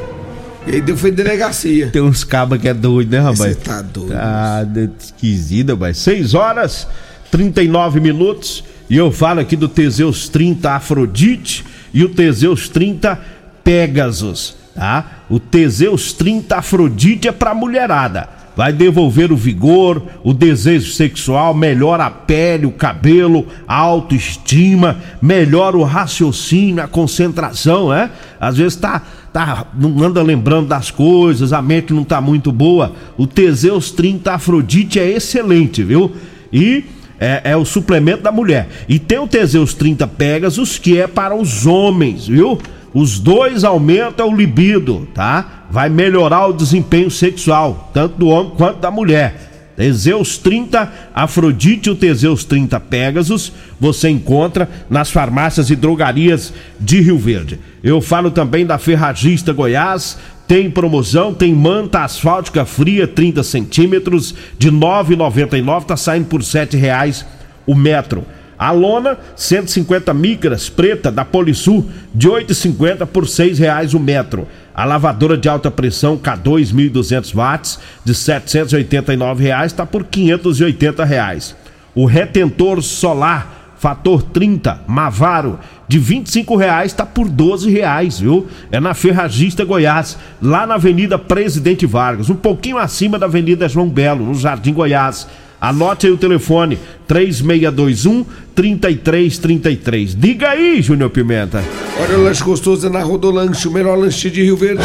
E 0.68 0.72
aí 0.76 0.82
deu 0.82 0.96
foi 0.98 1.12
delegacia. 1.12 1.90
Tem 1.90 2.02
uns 2.02 2.24
cabas 2.24 2.60
que 2.62 2.68
é 2.68 2.74
doido, 2.74 3.12
né, 3.12 3.20
rapaz? 3.20 3.38
Você 3.40 3.56
tá 3.56 3.82
doido. 3.82 4.14
Ah, 4.16 4.64
de- 4.68 4.90
esquisita, 5.00 5.76
mas 5.76 5.98
6 5.98 6.34
horas 6.34 6.88
39 7.32 8.00
minutos. 8.00 8.64
E 8.90 8.98
eu 8.98 9.12
falo 9.12 9.40
aqui 9.40 9.56
do 9.56 9.68
Teseus 9.68 10.28
30 10.30 10.72
Afrodite 10.72 11.64
e 11.94 12.04
o 12.04 12.10
Teseus 12.10 12.68
30 12.70 13.20
Pegasus, 13.64 14.56
tá? 14.76 15.20
O 15.30 15.40
Teseus 15.40 16.12
30 16.14 16.58
Afrodite 16.58 17.28
é 17.28 17.32
pra 17.32 17.54
mulherada. 17.54 18.28
Vai 18.60 18.74
devolver 18.74 19.32
o 19.32 19.38
vigor, 19.38 20.04
o 20.22 20.34
desejo 20.34 20.92
sexual, 20.92 21.54
melhora 21.54 22.08
a 22.08 22.12
pele, 22.12 22.66
o 22.66 22.72
cabelo, 22.74 23.48
a 23.66 23.78
autoestima, 23.78 25.00
melhora 25.22 25.78
o 25.78 25.84
raciocínio, 25.84 26.84
a 26.84 26.88
concentração, 26.89 27.88
né? 27.88 28.12
Às 28.38 28.58
vezes 28.58 28.75
tá, 28.75 29.01
tá, 29.32 29.66
não 29.74 30.04
anda 30.04 30.22
lembrando 30.22 30.68
das 30.68 30.92
coisas, 30.92 31.54
a 31.54 31.62
mente 31.62 31.94
não 31.94 32.04
tá 32.04 32.20
muito 32.20 32.51
boa. 32.51 32.92
O 33.18 33.25
Teseus 33.25 33.92
30 33.92 34.34
Afrodite 34.34 35.00
é 35.00 35.10
excelente, 35.10 35.82
viu? 35.82 36.12
E 36.51 36.84
é, 37.18 37.51
é 37.51 37.56
o 37.56 37.63
suplemento 37.63 38.24
da 38.24 38.32
mulher. 38.34 38.68
E 38.89 39.00
tem 39.00 39.20
o 39.20 39.25
Teseus 39.25 39.74
30 39.74 40.06
Pegasus, 40.06 40.78
que 40.78 41.00
é 41.00 41.08
para 41.08 41.34
os 41.34 41.66
homens, 41.66 42.28
viu? 42.28 42.60
Os 42.94 43.20
dois 43.20 43.63
aumentam 43.63 44.28
o 44.28 44.36
libido, 44.36 45.08
tá? 45.13 45.59
Vai 45.70 45.90
melhorar 45.90 46.48
o 46.48 46.54
desempenho 46.54 47.12
sexual, 47.12 47.92
tanto 47.94 48.18
do 48.18 48.28
homem 48.28 48.54
quanto 48.58 48.80
da 48.80 48.90
mulher. 48.90 49.50
Teseus 49.80 50.38
30 50.38 50.92
Afrodite 51.16 51.90
o 51.90 51.96
Teseus 51.96 52.44
30 52.44 52.78
Pegasus 52.82 53.54
você 53.80 54.10
encontra 54.10 54.70
nas 54.90 55.10
farmácias 55.10 55.70
e 55.70 55.76
drogarias 55.76 56.54
de 56.78 57.00
Rio 57.00 57.18
Verde. 57.18 57.60
Eu 57.82 58.02
falo 58.02 58.30
também 58.30 58.66
da 58.66 58.78
Ferragista 58.78 59.54
Goiás, 59.54 60.18
tem 60.46 60.70
promoção, 60.70 61.34
tem 61.34 61.54
manta 61.54 62.04
asfáltica 62.04 62.66
fria 62.66 63.08
30 63.08 63.42
centímetros 63.42 64.36
de 64.58 64.70
R$ 64.70 64.76
9,99, 64.76 65.86
tá 65.86 65.96
saindo 65.96 66.26
por 66.26 66.44
7 66.44 66.76
reais 66.76 67.26
o 67.66 67.74
metro. 67.74 68.26
A 68.58 68.72
lona, 68.72 69.18
150 69.38 70.14
micras, 70.14 70.68
preta, 70.68 71.10
da 71.10 71.24
Polisul, 71.24 71.90
de 72.14 72.28
8,50 72.28 73.06
por 73.06 73.26
6 73.26 73.58
reais 73.58 73.94
o 73.94 74.00
metro. 74.00 74.46
A 74.79 74.86
lavadora 74.86 75.38
de 75.38 75.50
alta 75.50 75.69
pressão 75.69 76.17
K2 76.17 76.74
1.200 76.74 77.36
watts, 77.36 77.79
de 78.05 78.15
789 78.15 79.43
reais, 79.43 79.74
está 79.74 79.86
por 79.86 80.05
580 80.05 81.03
reais. 81.03 81.53
O 81.93 82.05
retentor 82.05 82.81
solar 82.81 83.74
fator 83.77 84.24
30 84.24 84.83
Mavaro 84.88 85.59
de 85.86 86.00
25 86.00 86.55
reais 86.55 86.93
está 86.93 87.05
por 87.05 87.27
12 87.27 87.69
reais, 87.69 88.21
viu? 88.21 88.48
É 88.71 88.79
na 88.79 88.93
Ferragista 88.93 89.65
Goiás, 89.65 90.17
lá 90.41 90.65
na 90.65 90.75
Avenida 90.75 91.19
Presidente 91.19 91.86
Vargas, 91.86 92.29
um 92.29 92.36
pouquinho 92.36 92.77
acima 92.77 93.19
da 93.19 93.25
Avenida 93.25 93.67
João 93.67 93.89
Belo, 93.89 94.27
no 94.27 94.33
Jardim 94.33 94.71
Goiás. 94.71 95.27
Anote 95.62 96.08
aí 96.08 96.13
o 96.13 96.18
telefone 96.18 96.80
3621 97.08 98.25
3333. 98.56 100.16
Diga 100.16 100.50
aí, 100.50 100.82
Júnior 100.82 101.10
Pimenta. 101.10 101.63
Olha 102.00 102.18
o 102.18 102.24
lanche 102.24 102.44
gostoso 102.44 102.88
é 102.88 102.89
na 102.89 103.01
Rodolanche, 103.01 103.68
o 103.68 103.72
melhor 103.72 103.98
lanche 103.98 104.30
de 104.30 104.42
Rio 104.42 104.56
Verde. 104.56 104.84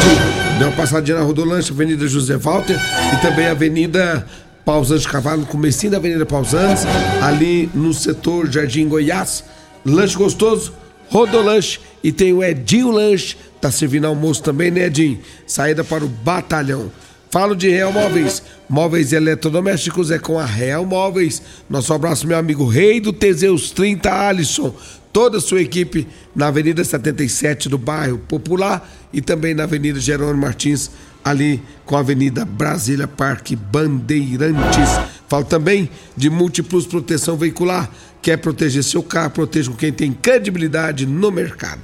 Dê 0.57 0.65
uma 0.65 0.73
passadinha 0.73 1.17
na 1.17 1.23
Rodolanche, 1.23 1.71
Avenida 1.71 2.07
José 2.07 2.37
Walter 2.37 2.77
e 3.13 3.21
também 3.21 3.47
Avenida 3.47 4.25
Pausantes 4.65 5.05
Cavalo, 5.05 5.45
comecinho 5.45 5.91
da 5.91 5.97
Avenida 5.97 6.25
Pausantes, 6.25 6.85
ali 7.21 7.69
no 7.73 7.93
setor 7.93 8.51
Jardim 8.51 8.87
Goiás. 8.87 9.43
Lanche 9.85 10.17
gostoso, 10.17 10.73
Rodolanche 11.09 11.79
e 12.03 12.11
tem 12.11 12.33
o 12.33 12.43
Edinho 12.43 12.91
Lanche, 12.91 13.37
tá 13.61 13.71
servindo 13.71 14.05
almoço 14.05 14.41
também, 14.43 14.71
né, 14.71 14.87
Edinho? 14.87 15.19
Saída 15.45 15.83
para 15.83 16.03
o 16.03 16.07
batalhão. 16.07 16.91
Falo 17.29 17.55
de 17.55 17.69
Real 17.69 17.91
Móveis. 17.91 18.41
Móveis 18.69 19.13
eletrodomésticos 19.13 20.11
é 20.11 20.17
com 20.17 20.39
a 20.39 20.45
Real 20.45 20.85
Móveis. 20.85 21.41
Nosso 21.69 21.93
abraço, 21.93 22.27
meu 22.27 22.37
amigo 22.37 22.65
Rei 22.65 22.99
do 22.99 23.11
Teseus 23.11 23.71
30, 23.71 24.11
Alisson. 24.11 24.73
Toda 25.11 25.37
a 25.37 25.41
sua 25.41 25.61
equipe 25.61 26.07
na 26.35 26.47
Avenida 26.47 26.83
77 26.83 27.69
do 27.69 27.77
bairro 27.77 28.17
Popular 28.17 28.89
e 29.13 29.21
também 29.21 29.53
na 29.53 29.63
Avenida 29.63 29.99
Jerônimo 29.99 30.41
Martins, 30.41 30.91
ali 31.23 31.61
com 31.85 31.95
a 31.95 31.99
Avenida 31.99 32.43
Brasília 32.43 33.07
Parque 33.07 33.55
Bandeirantes. 33.55 34.89
Falo 35.27 35.45
também 35.45 35.89
de 36.17 36.29
Múltiplos 36.29 36.85
Proteção 36.85 37.37
Veicular. 37.37 37.89
Quer 38.21 38.37
proteger 38.37 38.83
seu 38.83 39.01
carro? 39.01 39.31
Proteja 39.31 39.71
com 39.71 39.77
quem 39.77 39.91
tem 39.91 40.11
credibilidade 40.11 41.05
no 41.05 41.31
mercado. 41.31 41.81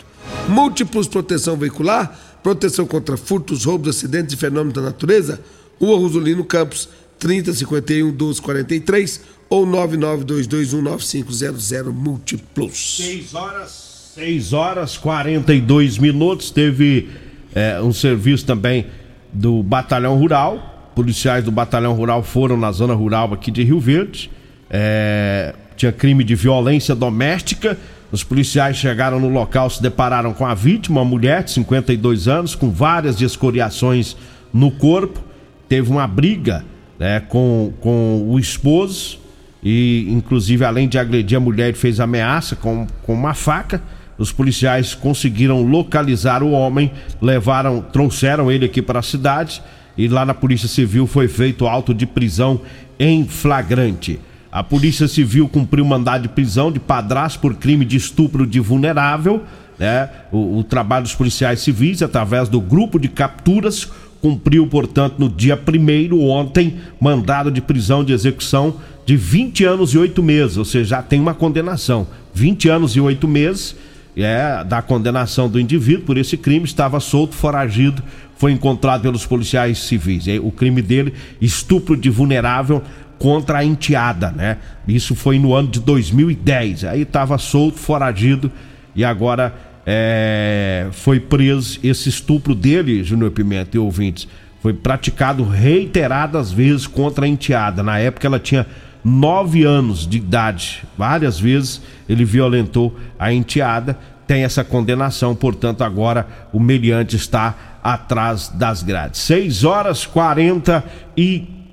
Múltiplos 0.47 1.07
Proteção 1.07 1.55
Veicular, 1.55 2.17
proteção 2.43 2.85
contra 2.85 3.17
furtos, 3.17 3.65
roubos, 3.65 3.95
acidentes 3.95 4.33
e 4.33 4.37
fenômenos 4.37 4.73
da 4.73 4.81
natureza. 4.81 5.39
Rua 5.79 5.97
Rosolino 5.97 6.43
Campos, 6.43 6.89
3051 7.19 8.07
1243 8.07 9.21
ou 9.49 9.65
992219500 9.67 11.91
Múltiplos. 11.91 12.97
6 12.97 13.35
horas, 13.35 14.11
6 14.15 14.53
horas 14.53 14.97
42 14.97 15.97
minutos. 15.97 16.51
Teve 16.51 17.09
é, 17.53 17.81
um 17.81 17.93
serviço 17.93 18.45
também 18.45 18.87
do 19.31 19.61
Batalhão 19.61 20.17
Rural. 20.17 20.91
Policiais 20.95 21.43
do 21.43 21.51
Batalhão 21.51 21.93
Rural 21.93 22.23
foram 22.23 22.57
na 22.57 22.71
zona 22.71 22.93
rural 22.93 23.33
aqui 23.33 23.51
de 23.51 23.63
Rio 23.63 23.79
Verde. 23.79 24.31
É, 24.69 25.53
tinha 25.75 25.91
crime 25.91 26.23
de 26.23 26.35
violência 26.35 26.95
doméstica. 26.95 27.77
Os 28.11 28.23
policiais 28.23 28.75
chegaram 28.75 29.19
no 29.19 29.29
local, 29.29 29.69
se 29.69 29.81
depararam 29.81 30.33
com 30.33 30.45
a 30.45 30.53
vítima, 30.53 30.99
uma 30.99 31.09
mulher 31.09 31.43
de 31.43 31.51
52 31.51 32.27
anos, 32.27 32.55
com 32.55 32.69
várias 32.69 33.21
escoriações 33.21 34.17
no 34.53 34.69
corpo. 34.69 35.21
Teve 35.69 35.89
uma 35.89 36.05
briga 36.05 36.65
né, 36.99 37.21
com, 37.21 37.71
com 37.79 38.27
o 38.27 38.37
esposo 38.37 39.17
e, 39.63 40.07
inclusive, 40.09 40.65
além 40.65 40.89
de 40.89 40.97
agredir 40.97 41.37
a 41.37 41.39
mulher, 41.39 41.69
ele 41.69 41.77
fez 41.77 41.99
ameaça 41.99 42.55
com, 42.55 42.85
com 43.03 43.13
uma 43.13 43.33
faca. 43.33 43.81
Os 44.17 44.31
policiais 44.31 44.93
conseguiram 44.93 45.63
localizar 45.63 46.43
o 46.43 46.51
homem, 46.51 46.91
levaram, 47.21 47.81
trouxeram 47.81 48.51
ele 48.51 48.65
aqui 48.65 48.81
para 48.81 48.99
a 48.99 49.03
cidade 49.03 49.63
e 49.97 50.07
lá 50.07 50.25
na 50.25 50.33
Polícia 50.33 50.67
Civil 50.67 51.07
foi 51.07 51.27
feito 51.27 51.65
auto 51.65 51.93
de 51.93 52.05
prisão 52.05 52.61
em 52.99 53.25
flagrante. 53.25 54.19
A 54.51 54.61
Polícia 54.61 55.07
Civil 55.07 55.47
cumpriu 55.47 55.85
mandado 55.85 56.23
de 56.23 56.29
prisão 56.29 56.71
de 56.71 56.79
padrasto 56.79 57.39
por 57.39 57.55
crime 57.55 57.85
de 57.85 57.95
estupro 57.95 58.45
de 58.45 58.59
vulnerável. 58.59 59.43
Né? 59.79 60.09
O, 60.31 60.59
o 60.59 60.63
trabalho 60.63 61.03
dos 61.03 61.15
policiais 61.15 61.61
civis, 61.61 62.01
através 62.01 62.49
do 62.49 62.59
grupo 62.59 62.99
de 62.99 63.07
capturas, 63.07 63.89
cumpriu, 64.21 64.67
portanto, 64.67 65.15
no 65.17 65.29
dia 65.29 65.57
1 65.57 66.29
ontem, 66.29 66.75
mandado 66.99 67.49
de 67.49 67.61
prisão 67.61 68.03
de 68.03 68.11
execução 68.11 68.75
de 69.05 69.15
20 69.15 69.63
anos 69.63 69.93
e 69.93 69.97
8 69.97 70.21
meses, 70.21 70.57
ou 70.57 70.65
seja, 70.65 70.85
já 70.85 71.01
tem 71.01 71.19
uma 71.19 71.33
condenação. 71.33 72.05
20 72.33 72.69
anos 72.69 72.95
e 72.95 72.99
8 72.99 73.27
meses 73.27 73.75
é, 74.15 74.63
da 74.65 74.81
condenação 74.81 75.49
do 75.49 75.59
indivíduo 75.59 76.05
por 76.05 76.17
esse 76.17 76.37
crime, 76.37 76.65
estava 76.65 76.99
solto, 76.99 77.35
foragido, 77.35 78.03
foi 78.37 78.51
encontrado 78.51 79.03
pelos 79.03 79.25
policiais 79.25 79.79
civis. 79.79 80.25
O 80.43 80.51
crime 80.51 80.81
dele, 80.81 81.13
estupro 81.39 81.95
de 81.95 82.09
vulnerável 82.09 82.83
contra 83.21 83.59
a 83.59 83.63
enteada, 83.63 84.31
né? 84.31 84.57
Isso 84.87 85.13
foi 85.13 85.37
no 85.37 85.53
ano 85.53 85.67
de 85.67 85.79
2010. 85.79 86.85
Aí 86.85 87.03
estava 87.03 87.37
solto, 87.37 87.77
foragido 87.77 88.51
e 88.95 89.05
agora 89.05 89.53
é, 89.85 90.87
foi 90.91 91.19
preso 91.19 91.79
esse 91.83 92.09
estupro 92.09 92.55
dele, 92.55 93.03
Júnior 93.03 93.29
Pimenta 93.29 93.77
e 93.77 93.79
ouvintes, 93.79 94.27
foi 94.59 94.73
praticado 94.73 95.43
reiteradas 95.43 96.51
vezes 96.51 96.87
contra 96.87 97.25
a 97.25 97.27
enteada. 97.27 97.83
Na 97.83 97.99
época 97.99 98.25
ela 98.25 98.39
tinha 98.39 98.65
nove 99.03 99.63
anos 99.65 100.07
de 100.07 100.17
idade. 100.17 100.83
Várias 100.97 101.39
vezes 101.39 101.79
ele 102.09 102.25
violentou 102.25 102.97
a 103.19 103.31
enteada. 103.31 103.99
Tem 104.25 104.43
essa 104.43 104.63
condenação, 104.63 105.35
portanto, 105.35 105.83
agora 105.83 106.25
o 106.51 106.59
meliante 106.59 107.15
está 107.15 107.77
atrás 107.83 108.49
das 108.49 108.81
grades. 108.81 109.21
6 109.21 109.63
horas 109.63 110.07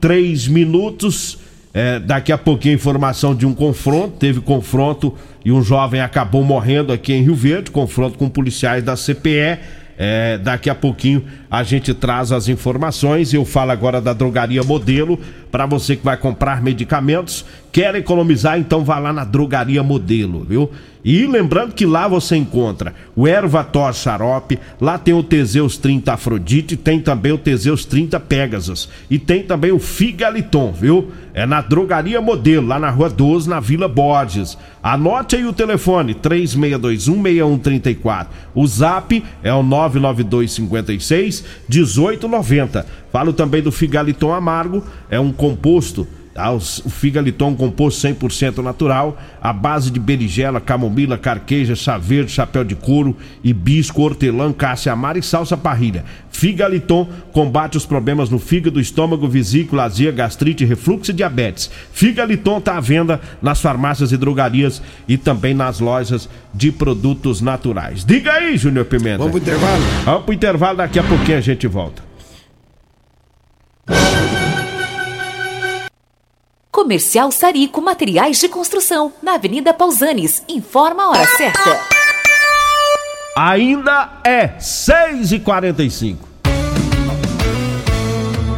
43 0.01 0.49
minutos. 0.49 1.39
É, 1.75 2.01
daqui 2.01 2.33
a 2.33 2.39
pouquinho 2.39 2.75
informação 2.75 3.35
de 3.35 3.47
um 3.47 3.55
confronto. 3.55 4.17
Teve 4.19 4.41
confronto 4.41 5.15
e 5.45 5.53
um 5.53 5.63
jovem 5.63 6.01
acabou 6.01 6.43
morrendo 6.43 6.93
aqui 6.93 7.13
em 7.13 7.23
Rio 7.23 7.35
Verde. 7.35 7.71
Confronto 7.71 8.17
com 8.17 8.29
policiais 8.29 8.83
da 8.83 8.97
CPE. 8.97 9.59
É, 10.01 10.39
daqui 10.39 10.71
a 10.71 10.77
pouquinho 10.77 11.25
a 11.51 11.63
gente 11.63 11.93
traz 11.93 12.33
as 12.33 12.49
informações. 12.49 13.35
Eu 13.35 13.45
falo 13.45 13.73
agora 13.73 14.01
da 14.01 14.13
drogaria 14.13 14.63
Modelo 14.63 15.19
para 15.51 15.67
você 15.67 15.97
que 15.97 16.05
vai 16.05 16.17
comprar 16.17 16.63
medicamentos. 16.63 17.45
Quer 17.71 17.95
economizar? 17.97 18.59
Então 18.59 18.85
vá 18.85 18.99
lá 18.99 19.13
na 19.13 19.25
drogaria 19.25 19.83
Modelo, 19.83 20.45
viu? 20.45 20.71
E 21.09 21.27
lembrando 21.27 21.73
que 21.73 21.87
lá 21.87 22.07
você 22.07 22.37
encontra 22.37 22.95
o 23.17 23.27
Ervator 23.27 23.95
Xarope, 23.95 24.59
lá 24.79 24.99
tem 24.99 25.15
o 25.15 25.23
Teseus 25.23 25.79
30 25.79 26.13
Afrodite, 26.13 26.77
tem 26.77 27.01
também 27.01 27.33
o 27.33 27.39
Teseus 27.39 27.87
30 27.87 28.21
Pegasus 28.21 28.91
e 29.09 29.19
tem 29.19 29.43
também 29.43 29.73
o 29.73 29.79
Figaliton, 29.79 30.71
viu? 30.71 31.11
É 31.33 31.47
na 31.47 31.63
Drogaria 31.63 32.21
Modelo, 32.21 32.67
lá 32.67 32.79
na 32.79 32.91
Rua 32.91 33.09
12, 33.09 33.49
na 33.49 33.59
Vila 33.59 33.89
Borges. 33.89 34.59
Anote 34.83 35.35
aí 35.35 35.47
o 35.47 35.53
telefone 35.55 36.15
36216134. 36.15 38.27
O 38.55 38.67
Zap 38.67 39.25
é 39.43 39.55
o 39.55 39.63
99256 39.63 41.43
1890. 41.71 42.85
Falo 43.11 43.33
também 43.33 43.63
do 43.63 43.73
Figaliton 43.73 44.35
Amargo, 44.35 44.85
é 45.09 45.19
um 45.19 45.33
composto 45.33 46.07
o 46.47 46.91
figaliton 46.91 47.55
composto 47.55 48.07
100% 48.07 48.59
natural, 48.59 49.21
a 49.43 49.53
base 49.53 49.91
de 49.91 49.99
berigela, 49.99 50.61
camomila, 50.61 51.19
carqueja, 51.19 51.75
chá 51.75 51.99
verde, 51.99 52.31
chapéu 52.31 52.65
de 52.65 52.75
couro, 52.75 53.17
hibisco, 53.43 54.03
hortelã, 54.03 54.53
cássia 54.53 54.93
amara 54.93 55.19
e 55.19 55.23
salsa 55.23 55.57
parrilha. 55.57 56.05
Figaliton 56.31 57.09
combate 57.33 57.77
os 57.77 57.85
problemas 57.85 58.31
no 58.31 58.39
fígado, 58.39 58.81
estômago, 58.81 59.27
vesícula, 59.27 59.85
azia, 59.85 60.13
gastrite, 60.13 60.65
refluxo 60.65 61.11
e 61.11 61.15
diabetes. 61.15 61.71
Figaliton 61.93 62.59
está 62.59 62.77
à 62.77 62.81
venda 62.81 63.21
nas 63.43 63.61
farmácias 63.61 64.13
e 64.13 64.17
drogarias 64.17 64.81
e 65.09 65.17
também 65.17 65.53
nas 65.53 65.81
lojas 65.81 66.29
de 66.55 66.71
produtos 66.71 67.41
naturais. 67.41 68.05
Diga 68.05 68.33
aí, 68.33 68.57
Júnior 68.57 68.85
Pimenta. 68.85 69.19
Vamos 69.19 69.33
pro 69.33 69.41
intervalo? 69.41 69.83
Vamos 70.05 70.25
pro 70.25 70.35
intervalo, 70.35 70.77
daqui 70.79 70.99
a 70.99 71.03
pouquinho 71.03 71.39
a 71.39 71.41
gente 71.41 71.67
volta. 71.67 72.09
Comercial 76.71 77.33
Sarico 77.33 77.81
Materiais 77.81 78.39
de 78.39 78.49
Construção, 78.49 79.13
na 79.23 79.35
Avenida 79.35 79.73
Pausanes. 79.73 80.43
Informa 80.49 81.05
a 81.05 81.09
hora 81.11 81.27
certa. 81.27 81.81
Ainda 83.37 84.21
é 84.23 84.49
6h45. 84.59 86.17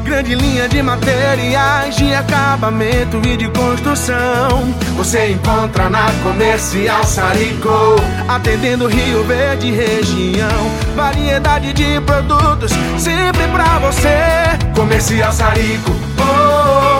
Grande 0.04 0.34
linha 0.34 0.68
de 0.68 0.82
materiais 0.82 1.94
de 1.94 2.12
acabamento 2.12 3.20
e 3.24 3.36
de 3.36 3.48
construção. 3.50 4.74
Você 4.96 5.30
encontra 5.30 5.88
na 5.88 6.10
Comercial 6.24 7.04
Sarico. 7.04 7.94
Atendendo 8.28 8.88
Rio 8.88 9.22
Verde 9.24 9.70
região. 9.70 10.70
Variedade 10.96 11.72
de 11.72 12.00
produtos 12.00 12.72
sempre 12.98 13.46
pra 13.48 13.78
você. 13.78 14.08
Comercial 14.74 15.32
Sarico. 15.32 15.92
Oh, 16.18 16.96
oh 16.96 16.99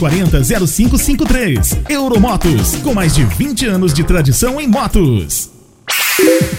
40 0.00 0.42
0553. 0.66 1.78
Euromotos, 1.90 2.74
com 2.76 2.94
mais 2.94 3.14
de 3.14 3.22
20 3.22 3.66
anos 3.66 3.92
de 3.92 4.02
tradição 4.02 4.58
em 4.58 4.66
motos. 4.66 5.50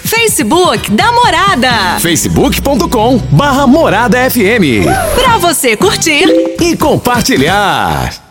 Facebook 0.05 0.91
da 0.91 1.11
Morada. 1.11 1.99
facebook.com 1.99 3.17
barra 3.31 3.65
Morada 3.65 4.29
FM. 4.29 4.85
Pra 5.15 5.39
você 5.39 5.75
curtir 5.75 6.25
e 6.59 6.77
compartilhar. 6.77 8.30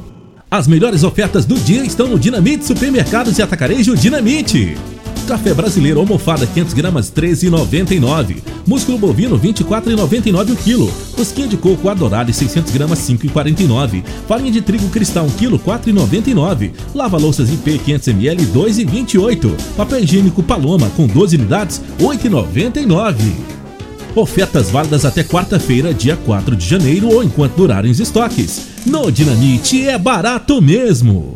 As 0.49 0.67
melhores 0.67 1.03
ofertas 1.03 1.45
do 1.45 1.55
dia 1.55 1.83
estão 1.83 2.07
no 2.07 2.19
Dinamite 2.19 2.65
Supermercados 2.65 3.37
e 3.37 3.41
Atacarejo 3.41 3.95
Dinamite. 3.95 4.77
Café 5.27 5.53
brasileiro 5.53 5.99
almofada 5.99 6.45
500 6.45 6.73
gramas 6.73 7.11
13,99. 7.11 8.37
Músculo 8.65 8.97
bovino 8.97 9.39
24,99 9.39 10.51
o 10.51 10.55
quilo. 10.55 10.91
Cosquinha 11.15 11.47
de 11.47 11.57
coco 11.57 11.89
adorado 11.89 12.31
600 12.31 12.71
gramas 12.71 12.99
5,49. 12.99 14.03
Farinha 14.27 14.51
de 14.51 14.61
trigo 14.61 14.89
cristal 14.89 15.25
1 15.25 15.29
quilo 15.31 15.59
4,99. 15.59 16.71
Lava 16.93 17.17
louças 17.17 17.49
IP 17.49 17.79
500 17.79 18.07
ml 18.09 18.45
2,28. 18.47 19.51
Papel 19.75 20.03
higiênico 20.03 20.43
Paloma 20.43 20.89
com 20.95 21.07
12 21.07 21.37
unidades 21.37 21.81
8,99. 21.99 23.15
Ofertas 24.15 24.69
válidas 24.69 25.03
até 25.03 25.23
quarta-feira, 25.23 25.93
dia 25.93 26.15
4 26.15 26.55
de 26.55 26.65
janeiro 26.65 27.13
ou 27.13 27.21
enquanto 27.21 27.55
durarem 27.55 27.91
os 27.91 27.99
estoques. 27.99 28.61
No 28.85 29.11
Dinamite 29.11 29.87
é 29.87 29.97
barato 29.97 30.61
mesmo. 30.61 31.35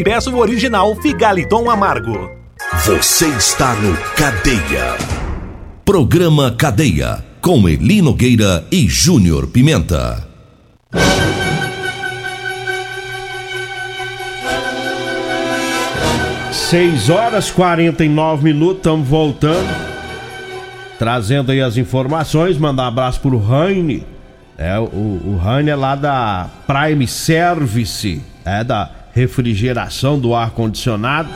e 0.01 0.03
peça 0.03 0.31
o 0.31 0.39
original 0.39 0.95
Figaliton 0.95 1.69
Amargo. 1.69 2.31
Você 2.85 3.27
está 3.27 3.75
no 3.75 3.95
Cadeia. 4.15 4.97
Programa 5.85 6.49
Cadeia. 6.51 7.23
Com 7.39 7.69
Eli 7.69 8.01
Nogueira 8.01 8.65
e 8.71 8.87
Júnior 8.87 9.45
Pimenta. 9.47 10.27
Seis 16.51 17.09
horas 17.09 17.51
49 17.51 18.43
minutos, 18.43 18.77
estamos 18.77 19.07
voltando. 19.07 19.69
Trazendo 20.97 21.51
aí 21.51 21.61
as 21.61 21.77
informações, 21.77 22.57
mandar 22.57 22.85
um 22.85 22.87
abraço 22.87 23.19
pro 23.21 23.37
Raine. 23.37 24.03
É, 24.57 24.79
o, 24.79 24.83
o 24.83 25.39
Raine 25.41 25.69
é 25.69 25.75
lá 25.75 25.95
da 25.95 26.49
Prime 26.65 27.07
Service, 27.07 28.19
é 28.43 28.63
da 28.63 29.00
refrigeração 29.13 30.19
do 30.19 30.33
ar-condicionado. 30.33 31.29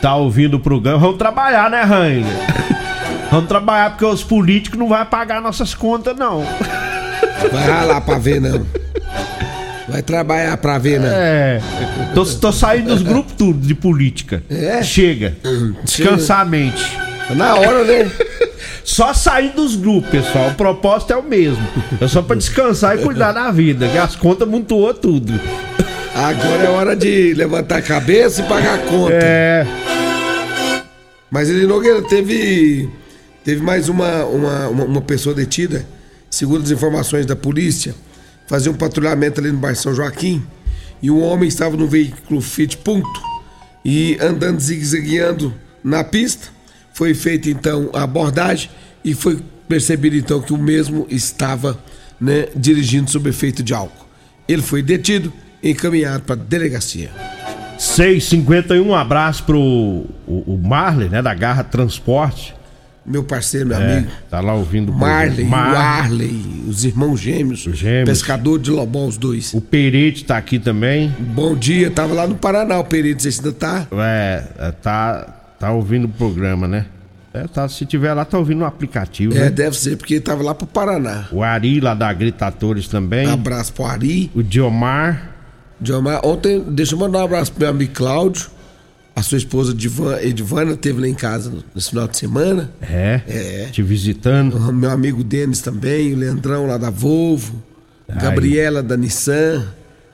Tá 0.00 0.14
ouvindo 0.16 0.54
o 0.54 0.60
programa. 0.60 0.98
Vamos 0.98 1.16
trabalhar, 1.16 1.70
né, 1.70 1.82
Raine? 1.82 2.26
Vamos 3.30 3.48
trabalhar 3.48 3.90
porque 3.90 4.04
os 4.04 4.22
políticos 4.22 4.78
não 4.78 4.88
vão 4.88 5.04
pagar 5.06 5.40
nossas 5.40 5.74
contas, 5.74 6.16
não. 6.16 6.44
Vai 7.52 7.66
ralar 7.66 8.00
pra 8.00 8.18
ver, 8.18 8.40
não. 8.40 8.64
Vai 9.88 10.02
trabalhar 10.02 10.56
pra 10.56 10.78
ver, 10.78 11.00
não. 11.00 11.08
É. 11.08 11.60
Tô, 12.14 12.24
tô 12.24 12.52
saindo 12.52 12.88
dos 12.88 13.02
grupos 13.02 13.34
tudo 13.34 13.66
de 13.66 13.74
política. 13.74 14.42
É? 14.48 14.82
Chega. 14.82 15.36
Descansar 15.84 16.40
a 16.40 16.44
mente. 16.44 16.96
Na 17.34 17.54
hora, 17.54 17.84
né? 17.84 18.10
Só 18.84 19.12
sair 19.12 19.50
dos 19.50 19.74
grupos, 19.74 20.10
pessoal. 20.10 20.50
O 20.50 20.54
propósito 20.54 21.12
é 21.12 21.16
o 21.16 21.22
mesmo. 21.22 21.66
É 22.00 22.06
só 22.06 22.22
pra 22.22 22.36
descansar 22.36 22.96
e 22.96 23.02
cuidar 23.02 23.32
da 23.32 23.50
vida, 23.50 23.88
que 23.88 23.98
as 23.98 24.14
contas 24.14 24.46
montuou 24.46 24.94
tudo. 24.94 25.32
Agora 26.16 26.62
é 26.62 26.70
hora 26.70 26.96
de 26.96 27.34
levantar 27.34 27.76
a 27.76 27.82
cabeça 27.82 28.40
e 28.40 28.48
pagar 28.48 28.76
a 28.76 28.78
conta. 28.78 29.12
É. 29.12 29.66
Mas 31.30 31.50
ele 31.50 31.66
Nogueira 31.66 32.00
teve 32.00 32.88
teve 33.44 33.62
mais 33.62 33.90
uma, 33.90 34.24
uma, 34.24 34.68
uma, 34.68 34.84
uma 34.84 35.00
pessoa 35.02 35.34
detida, 35.34 35.86
segundo 36.30 36.62
as 36.64 36.70
informações 36.70 37.26
da 37.26 37.36
polícia, 37.36 37.94
fazia 38.46 38.72
um 38.72 38.74
patrulhamento 38.74 39.42
ali 39.42 39.52
no 39.52 39.58
bairro 39.58 39.76
São 39.76 39.94
Joaquim 39.94 40.42
e 41.02 41.10
um 41.10 41.22
homem 41.22 41.46
estava 41.46 41.76
no 41.76 41.86
veículo 41.86 42.40
Fiat 42.40 42.78
Punto 42.78 43.22
e 43.84 44.16
andando 44.18 44.58
zigue-zagueando 44.58 45.52
na 45.84 46.02
pista. 46.02 46.48
Foi 46.94 47.12
feita 47.12 47.50
então 47.50 47.90
a 47.92 48.04
abordagem 48.04 48.70
e 49.04 49.12
foi 49.12 49.38
percebido 49.68 50.16
então 50.16 50.40
que 50.40 50.54
o 50.54 50.58
mesmo 50.58 51.06
estava 51.10 51.78
né, 52.18 52.48
dirigindo 52.56 53.10
sob 53.10 53.28
efeito 53.28 53.62
de 53.62 53.74
álcool. 53.74 54.06
Ele 54.48 54.62
foi 54.62 54.82
detido 54.82 55.30
encaminhado 55.62 56.22
para 56.22 56.34
a 56.34 56.38
delegacia. 56.38 57.10
651, 57.78 58.86
um 58.88 58.94
abraço 58.94 59.44
pro 59.44 59.58
o, 59.58 60.06
o 60.26 60.60
Marley, 60.62 61.08
né, 61.08 61.20
da 61.22 61.34
Garra 61.34 61.62
Transporte. 61.64 62.54
Meu 63.04 63.22
parceiro, 63.22 63.68
meu 63.68 63.78
É, 63.78 63.98
amigo. 63.98 64.10
Tá 64.28 64.40
lá 64.40 64.54
ouvindo 64.54 64.90
o 64.90 64.94
Marley, 64.94 65.46
programa. 65.46 65.72
o 65.72 65.76
Arley, 65.76 66.64
os 66.66 66.84
irmãos 66.84 67.20
gêmeos, 67.20 67.60
gêmeos. 67.60 68.08
pescador 68.08 68.58
de 68.58 68.70
Lobão, 68.70 69.06
os 69.06 69.16
dois. 69.16 69.54
O 69.54 69.60
Perete 69.60 70.24
tá 70.24 70.36
aqui 70.36 70.58
também. 70.58 71.14
Bom 71.18 71.54
dia, 71.54 71.88
tava 71.90 72.14
lá 72.14 72.26
no 72.26 72.34
Paraná, 72.34 72.78
o 72.80 72.84
Perito, 72.84 73.22
você 73.22 73.28
ainda 73.28 73.52
tá? 73.52 73.86
É, 73.92 74.42
é, 74.58 74.70
tá, 74.72 75.22
tá 75.60 75.70
ouvindo 75.70 76.06
o 76.06 76.08
programa, 76.08 76.66
né? 76.66 76.86
É, 77.32 77.46
tá, 77.46 77.68
se 77.68 77.84
tiver 77.86 78.12
lá, 78.14 78.24
tá 78.24 78.38
ouvindo 78.38 78.58
no 78.60 78.64
aplicativo, 78.64 79.36
É, 79.36 79.40
né? 79.40 79.50
deve 79.50 79.76
ser, 79.76 79.96
porque 79.96 80.18
tava 80.18 80.42
lá 80.42 80.52
pro 80.54 80.66
Paraná. 80.66 81.28
O 81.30 81.42
Ari 81.44 81.78
lá 81.78 81.94
da 81.94 82.12
Gritatores 82.12 82.88
também. 82.88 83.30
Abraço 83.30 83.72
pro 83.74 83.84
Ari. 83.84 84.30
O 84.34 84.42
Diomar. 84.42 85.35
Diomar, 85.80 86.24
ontem, 86.24 86.60
deixa 86.68 86.94
eu 86.94 86.98
mandar 86.98 87.18
um 87.20 87.24
abraço 87.24 87.52
pro 87.52 87.60
meu 87.60 87.70
amigo 87.70 87.92
Cláudio. 87.94 88.50
A 89.14 89.22
sua 89.22 89.38
esposa 89.38 89.72
Divan, 89.72 90.18
Edivana 90.20 90.72
esteve 90.72 91.00
lá 91.00 91.08
em 91.08 91.14
casa 91.14 91.50
nesse 91.74 91.88
final 91.90 92.06
de 92.06 92.18
semana. 92.18 92.70
É. 92.82 93.22
É. 93.26 93.68
Te 93.72 93.82
visitando. 93.82 94.56
O 94.56 94.72
meu 94.72 94.90
amigo 94.90 95.24
Denis 95.24 95.62
também, 95.62 96.12
o 96.12 96.16
Leandrão 96.18 96.66
lá 96.66 96.76
da 96.76 96.90
Volvo. 96.90 97.62
Ai. 98.08 98.20
Gabriela 98.20 98.82
da 98.82 98.96
Nissan. 98.96 99.66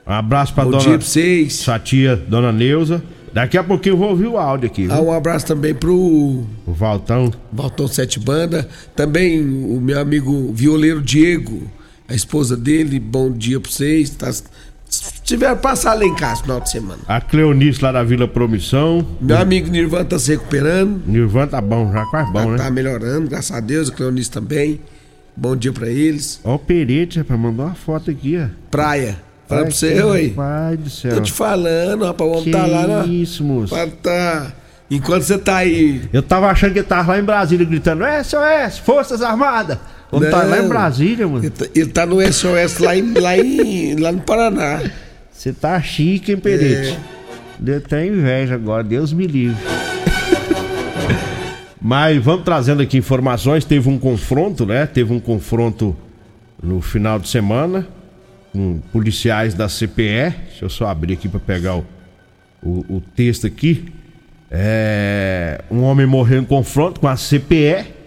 Um 0.07 0.11
abraço 0.11 0.53
pra 0.53 0.63
Bom 0.63 0.71
dona. 0.71 0.83
dia 0.83 0.97
pra 0.97 1.05
vocês. 1.07 1.53
Sua 1.53 1.79
tia, 1.79 2.15
dona 2.15 2.51
Neuza. 2.51 3.03
Daqui 3.33 3.57
a 3.57 3.63
pouquinho 3.63 3.93
eu 3.93 3.97
vou 3.97 4.09
ouvir 4.09 4.27
o 4.27 4.37
áudio 4.37 4.67
aqui. 4.67 4.87
Ah, 4.89 5.01
um 5.01 5.11
abraço 5.11 5.47
também 5.47 5.73
pro 5.73 5.93
O 5.95 6.47
Valtão. 6.73 7.31
Valtão 7.51 7.87
Sete 7.87 8.19
Banda. 8.19 8.67
Também 8.95 9.41
o 9.41 9.81
meu 9.81 9.99
amigo 9.99 10.53
violeiro 10.53 11.01
Diego, 11.01 11.63
a 12.07 12.13
esposa 12.13 12.55
dele. 12.55 12.99
Bom 12.99 13.31
dia 13.31 13.59
pra 13.59 13.71
vocês. 13.71 14.11
Tá, 14.11 14.31
tiver 15.23 15.55
passar 15.57 15.93
lá 15.93 16.05
em 16.05 16.15
casa 16.15 16.35
no 16.35 16.43
final 16.43 16.59
de 16.61 16.69
semana. 16.71 16.99
A 17.07 17.21
Cleonice 17.21 17.81
lá 17.83 17.91
da 17.91 18.03
Vila 18.03 18.27
Promissão. 18.27 19.05
Meu 19.19 19.37
amigo 19.37 19.69
Nirvan 19.69 20.05
tá 20.05 20.17
se 20.19 20.31
recuperando. 20.31 21.01
Nirvan 21.05 21.47
tá 21.47 21.61
bom, 21.61 21.91
já 21.91 22.05
quase 22.05 22.31
bom, 22.31 22.43
tá, 22.43 22.51
né? 22.51 22.57
tá 22.57 22.69
melhorando, 22.71 23.29
graças 23.29 23.55
a 23.55 23.59
Deus. 23.59 23.89
A 23.89 23.93
Cleonice 23.93 24.29
também. 24.31 24.79
Bom 25.35 25.55
dia 25.55 25.73
pra 25.73 25.87
eles. 25.87 26.39
Ó 26.43 26.55
o 26.55 26.59
Perete, 26.59 27.19
rapaz, 27.19 27.39
mandou 27.39 27.65
uma 27.65 27.75
foto 27.75 28.11
aqui, 28.11 28.37
ó. 28.37 28.47
Praia. 28.69 29.17
Fala 29.47 29.61
Ai, 29.61 29.67
pra 29.67 29.75
você, 29.75 30.03
oi. 30.03 30.29
Pai 30.29 30.77
do 30.77 30.89
céu. 30.89 31.15
Tô 31.15 31.21
te 31.21 31.31
falando, 31.31 32.05
rapaz. 32.05 32.29
Vamos 32.29 32.43
Que 32.45 32.51
tá 32.51 32.65
lá 32.65 32.87
na. 32.87 33.05
isso, 33.05 33.43
moço. 33.43 33.75
Tá. 34.01 34.53
Enquanto 34.89 35.23
você 35.23 35.37
tá 35.37 35.57
aí. 35.57 36.01
Eu 36.13 36.21
tava 36.21 36.47
achando 36.47 36.73
que 36.73 36.79
ele 36.79 36.87
tava 36.87 37.13
lá 37.13 37.19
em 37.19 37.23
Brasília 37.23 37.65
gritando 37.65 38.03
SOS, 38.23 38.77
Forças 38.79 39.21
Armadas. 39.21 39.77
Vamos 40.13 40.29
tá 40.29 40.43
lá 40.43 40.59
em. 40.59 40.67
Brasília, 40.67 41.27
mano. 41.27 41.43
Ele 41.43 41.49
tá, 41.49 41.65
ele 41.73 41.87
tá 41.87 42.05
no 42.05 42.21
SOS 42.21 42.77
lá, 42.77 42.95
em, 42.95 43.13
lá, 43.13 43.37
em, 43.37 43.95
lá 43.95 44.11
no 44.11 44.21
Paraná. 44.21 44.81
Você 45.31 45.51
tá 45.51 45.81
chique, 45.81 46.31
hein, 46.31 46.37
Perete? 46.37 46.91
É. 46.91 46.99
Deu 47.59 47.77
até 47.77 48.05
inveja 48.05 48.53
agora, 48.53 48.83
Deus 48.83 49.11
me 49.11 49.25
livre. 49.25 49.57
Mas 51.81 52.23
vamos 52.23 52.45
trazendo 52.45 52.83
aqui 52.83 52.97
informações. 52.97 53.65
Teve 53.65 53.89
um 53.89 53.97
confronto, 53.97 54.65
né? 54.65 54.85
Teve 54.85 55.11
um 55.11 55.19
confronto 55.19 55.95
no 56.61 56.79
final 56.79 57.17
de 57.17 57.27
semana 57.27 57.87
com 58.51 58.79
policiais 58.91 59.55
da 59.55 59.67
CPE. 59.67 60.35
Deixa 60.47 60.65
eu 60.65 60.69
só 60.69 60.87
abrir 60.87 61.13
aqui 61.13 61.27
para 61.27 61.39
pegar 61.39 61.75
o, 61.75 61.85
o, 62.61 62.97
o 62.97 63.03
texto 63.15 63.47
aqui. 63.47 63.91
É, 64.51 65.61
um 65.71 65.81
homem 65.81 66.05
morreu 66.05 66.39
em 66.39 66.45
confronto 66.45 66.99
com 66.99 67.07
a 67.07 67.15
CPE. 67.15 68.02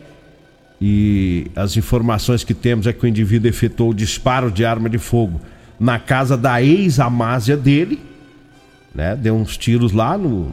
E 0.81 1.47
as 1.57 1.77
informações 1.77 2.45
que 2.45 2.55
temos 2.55 2.87
é 2.87 2.93
que 2.93 3.05
o 3.05 3.09
indivíduo 3.09 3.49
efetuou 3.49 3.91
o 3.91 3.95
disparo 3.95 4.51
de 4.51 4.65
arma 4.65 4.89
de 4.91 4.99
fogo 4.99 5.41
na 5.79 5.99
casa 5.99 6.37
da 6.37 6.62
ex-amásia 6.62 7.57
dele, 7.57 7.99
né? 8.95 9.17
Deu 9.17 9.35
uns 9.35 9.57
tiros 9.57 9.93
lá 9.93 10.17
no, 10.19 10.53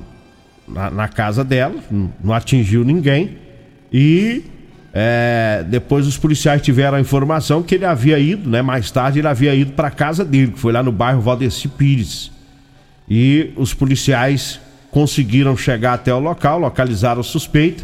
na, 0.67 0.89
na 0.89 1.07
casa 1.07 1.43
dela, 1.43 1.75
não, 1.91 2.33
atingiu 2.33 2.83
ninguém. 2.83 3.37
E 3.91 4.43
É, 4.95 5.65
depois 5.67 6.05
os 6.05 6.19
policiais 6.19 6.61
tiveram 6.61 6.97
a 6.97 7.01
informação 7.01 7.63
que 7.63 7.73
ele 7.73 7.83
havia 7.83 8.19
ido, 8.19 8.47
né? 8.47 8.61
Mais 8.61 8.91
tarde 8.91 9.17
ele 9.17 9.27
havia 9.27 9.55
ido 9.55 9.71
para 9.71 9.89
casa 9.89 10.23
dele, 10.23 10.51
que 10.51 10.59
foi 10.59 10.71
lá 10.71 10.83
no 10.83 10.91
bairro 10.91 11.19
Valdeci 11.19 11.67
Pires. 11.67 12.31
E 13.09 13.51
os 13.55 13.73
policiais 13.73 14.59
conseguiram 14.91 15.57
chegar 15.57 15.93
até 15.93 16.13
o 16.13 16.19
local, 16.19 16.59
localizaram 16.59 17.21
o 17.21 17.23
suspeito. 17.23 17.83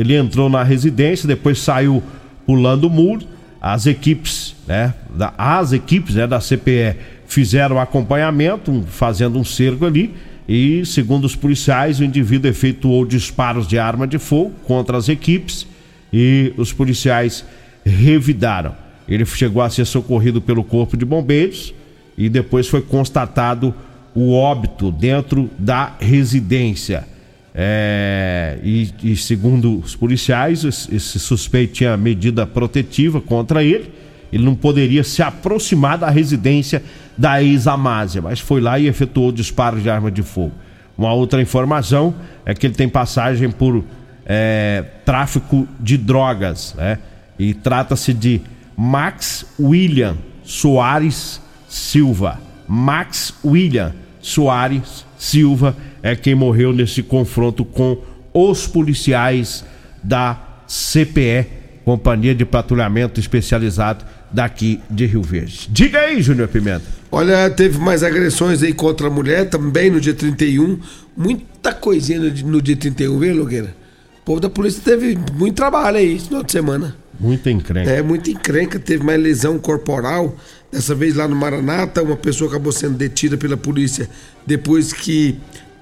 Ele 0.00 0.16
entrou 0.16 0.48
na 0.48 0.62
residência, 0.62 1.28
depois 1.28 1.58
saiu 1.58 2.02
pulando 2.46 2.84
o 2.84 2.90
muro. 2.90 3.26
As 3.60 3.84
equipes, 3.84 4.56
né? 4.66 4.94
Da, 5.14 5.34
as 5.36 5.74
equipes 5.74 6.14
né, 6.14 6.26
da 6.26 6.38
CPE 6.38 6.96
fizeram 7.26 7.78
acompanhamento, 7.78 8.82
fazendo 8.88 9.38
um 9.38 9.44
cerco 9.44 9.84
ali. 9.84 10.14
E, 10.48 10.86
segundo 10.86 11.26
os 11.26 11.36
policiais, 11.36 12.00
o 12.00 12.04
indivíduo 12.04 12.50
efetuou 12.50 13.04
disparos 13.04 13.68
de 13.68 13.78
arma 13.78 14.06
de 14.06 14.18
fogo 14.18 14.52
contra 14.64 14.96
as 14.96 15.10
equipes 15.10 15.66
e 16.10 16.54
os 16.56 16.72
policiais 16.72 17.44
revidaram. 17.84 18.74
Ele 19.06 19.26
chegou 19.26 19.60
a 19.60 19.68
ser 19.68 19.84
socorrido 19.84 20.40
pelo 20.40 20.64
Corpo 20.64 20.96
de 20.96 21.04
Bombeiros 21.04 21.74
e 22.16 22.30
depois 22.30 22.68
foi 22.68 22.80
constatado 22.80 23.74
o 24.14 24.32
óbito 24.32 24.90
dentro 24.90 25.50
da 25.58 25.92
residência. 26.00 27.06
É, 27.54 28.58
e, 28.62 28.90
e, 29.02 29.16
segundo 29.16 29.78
os 29.78 29.96
policiais, 29.96 30.64
esse 30.64 31.18
suspeito 31.18 31.74
tinha 31.74 31.96
medida 31.96 32.46
protetiva 32.46 33.20
contra 33.20 33.62
ele. 33.62 33.92
Ele 34.32 34.44
não 34.44 34.54
poderia 34.54 35.02
se 35.02 35.22
aproximar 35.22 35.98
da 35.98 36.08
residência 36.08 36.82
da 37.18 37.42
ex-Amásia, 37.42 38.22
mas 38.22 38.38
foi 38.38 38.60
lá 38.60 38.78
e 38.78 38.86
efetuou 38.86 39.28
o 39.28 39.32
disparo 39.32 39.80
de 39.80 39.90
arma 39.90 40.10
de 40.10 40.22
fogo. 40.22 40.52
Uma 40.96 41.12
outra 41.12 41.42
informação 41.42 42.14
é 42.44 42.54
que 42.54 42.66
ele 42.66 42.74
tem 42.74 42.88
passagem 42.88 43.50
por 43.50 43.84
é, 44.24 44.84
tráfico 45.04 45.66
de 45.80 45.96
drogas, 45.96 46.74
né? 46.76 46.98
E 47.38 47.54
trata-se 47.54 48.12
de 48.12 48.40
Max 48.76 49.46
William 49.58 50.16
Soares 50.44 51.40
Silva. 51.68 52.38
Max 52.68 53.34
William 53.44 53.92
Soares 54.20 55.04
Silva 55.18 55.74
é 56.02 56.16
quem 56.16 56.34
morreu 56.34 56.72
nesse 56.72 57.02
confronto 57.02 57.64
com 57.64 57.98
os 58.32 58.66
policiais 58.66 59.64
da 60.02 60.62
CPE, 60.66 61.46
Companhia 61.84 62.34
de 62.34 62.44
Patrulhamento 62.44 63.18
Especializado 63.18 64.04
daqui 64.30 64.80
de 64.88 65.06
Rio 65.06 65.22
Verde. 65.22 65.68
Diga 65.70 66.00
aí, 66.00 66.22
Júnior 66.22 66.48
Pimenta. 66.48 66.84
Olha, 67.10 67.50
teve 67.50 67.78
mais 67.78 68.04
agressões 68.04 68.62
aí 68.62 68.72
contra 68.72 69.08
a 69.08 69.10
mulher 69.10 69.48
também 69.48 69.90
no 69.90 70.00
dia 70.00 70.14
31. 70.14 70.78
Muita 71.16 71.74
coisinha 71.74 72.20
no, 72.20 72.62
dia 72.62 72.76
31, 72.76 73.18
viu, 73.18 73.36
Logueira? 73.36 73.74
O 74.22 74.24
povo 74.24 74.40
da 74.40 74.48
polícia 74.48 74.80
teve 74.84 75.18
muito 75.34 75.56
trabalho 75.56 75.96
aí 75.96 76.14
esse 76.14 76.26
final 76.26 76.44
de 76.44 76.52
semana. 76.52 76.96
Muita 77.18 77.50
encrenca. 77.50 77.90
É, 77.90 78.00
muita 78.00 78.30
encrenca. 78.30 78.78
Teve 78.78 79.04
mais 79.04 79.20
lesão 79.20 79.58
corporal. 79.58 80.36
Dessa 80.70 80.94
vez 80.94 81.16
lá 81.16 81.26
no 81.26 81.34
Maranata, 81.34 82.02
uma 82.02 82.16
pessoa 82.16 82.48
acabou 82.48 82.70
sendo 82.70 82.96
detida 82.96 83.36
pela 83.36 83.56
polícia 83.56 84.08
depois 84.46 84.92
que 84.92 85.36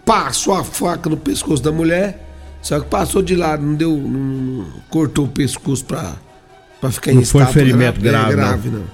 passou 0.08 0.54
a 0.54 0.64
faca 0.64 1.10
no 1.10 1.18
pescoço 1.18 1.62
da 1.62 1.70
mulher. 1.70 2.24
Só 2.62 2.80
que 2.80 2.86
passou 2.86 3.20
de 3.20 3.36
lado, 3.36 3.62
não 3.62 3.74
deu. 3.74 3.94
Não, 3.94 4.66
cortou 4.88 5.26
o 5.26 5.28
pescoço 5.28 5.84
pra, 5.84 6.14
pra 6.80 6.90
ficar 6.90 7.12
não 7.12 7.20
em 7.20 7.22
estado. 7.22 7.44
Não 7.44 7.52
foi 7.52 7.62
ferimento 7.62 8.00
grave, 8.00 8.32
grave, 8.32 8.36
grave 8.36 8.68
não. 8.70 8.78
não. 8.78 8.86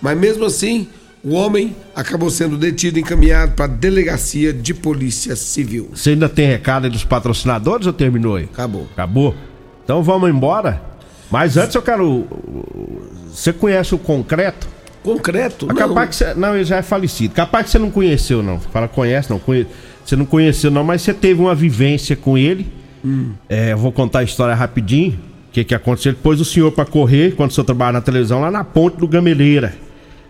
Mas 0.00 0.16
mesmo 0.18 0.44
assim, 0.44 0.86
o 1.24 1.32
homem 1.32 1.74
acabou 1.96 2.28
sendo 2.30 2.56
detido 2.58 2.98
e 2.98 3.00
encaminhado 3.00 3.52
para 3.52 3.64
a 3.64 3.68
delegacia 3.68 4.52
de 4.52 4.74
polícia 4.74 5.34
civil. 5.34 5.90
Você 5.94 6.10
ainda 6.10 6.28
tem 6.28 6.46
recado 6.46 6.84
aí 6.84 6.90
dos 6.90 7.04
patrocinadores 7.04 7.86
ou 7.86 7.92
terminou 7.92 8.36
aí? 8.36 8.44
Acabou. 8.44 8.86
Acabou? 8.92 9.34
Então 9.82 10.02
vamos 10.02 10.28
embora. 10.28 10.82
Mas 11.30 11.56
antes 11.56 11.74
eu 11.74 11.82
quero. 11.82 12.26
Você 13.30 13.52
conhece 13.52 13.94
o 13.94 13.98
concreto? 13.98 14.68
Concreto? 15.02 15.66
É 15.70 15.74
capaz 15.74 15.94
não. 15.94 16.06
que 16.06 16.16
você. 16.16 16.34
Não, 16.34 16.54
ele 16.54 16.64
já 16.64 16.76
é 16.76 16.82
falecido. 16.82 17.34
Capaz 17.34 17.66
que 17.66 17.72
você 17.72 17.78
não 17.78 17.90
conheceu, 17.90 18.42
não. 18.42 18.60
Fala, 18.60 18.86
conhece, 18.86 19.30
não. 19.30 19.38
Conhece. 19.38 19.68
Você 20.08 20.16
não 20.16 20.24
conheceu, 20.24 20.70
não, 20.70 20.82
mas 20.82 21.02
você 21.02 21.12
teve 21.12 21.38
uma 21.38 21.54
vivência 21.54 22.16
com 22.16 22.38
ele. 22.38 22.66
Hum. 23.04 23.32
É, 23.46 23.72
eu 23.72 23.76
vou 23.76 23.92
contar 23.92 24.20
a 24.20 24.22
história 24.22 24.54
rapidinho. 24.54 25.12
O 25.50 25.52
que, 25.52 25.62
que 25.62 25.74
aconteceu? 25.74 26.12
Ele 26.12 26.18
pôs 26.22 26.40
o 26.40 26.46
senhor 26.46 26.72
para 26.72 26.86
correr, 26.86 27.34
quando 27.36 27.50
o 27.50 27.52
senhor 27.52 27.66
trabalhava 27.66 27.98
na 27.98 28.00
televisão, 28.00 28.40
lá 28.40 28.50
na 28.50 28.64
ponte 28.64 28.96
do 28.96 29.06
Gameleira. 29.06 29.74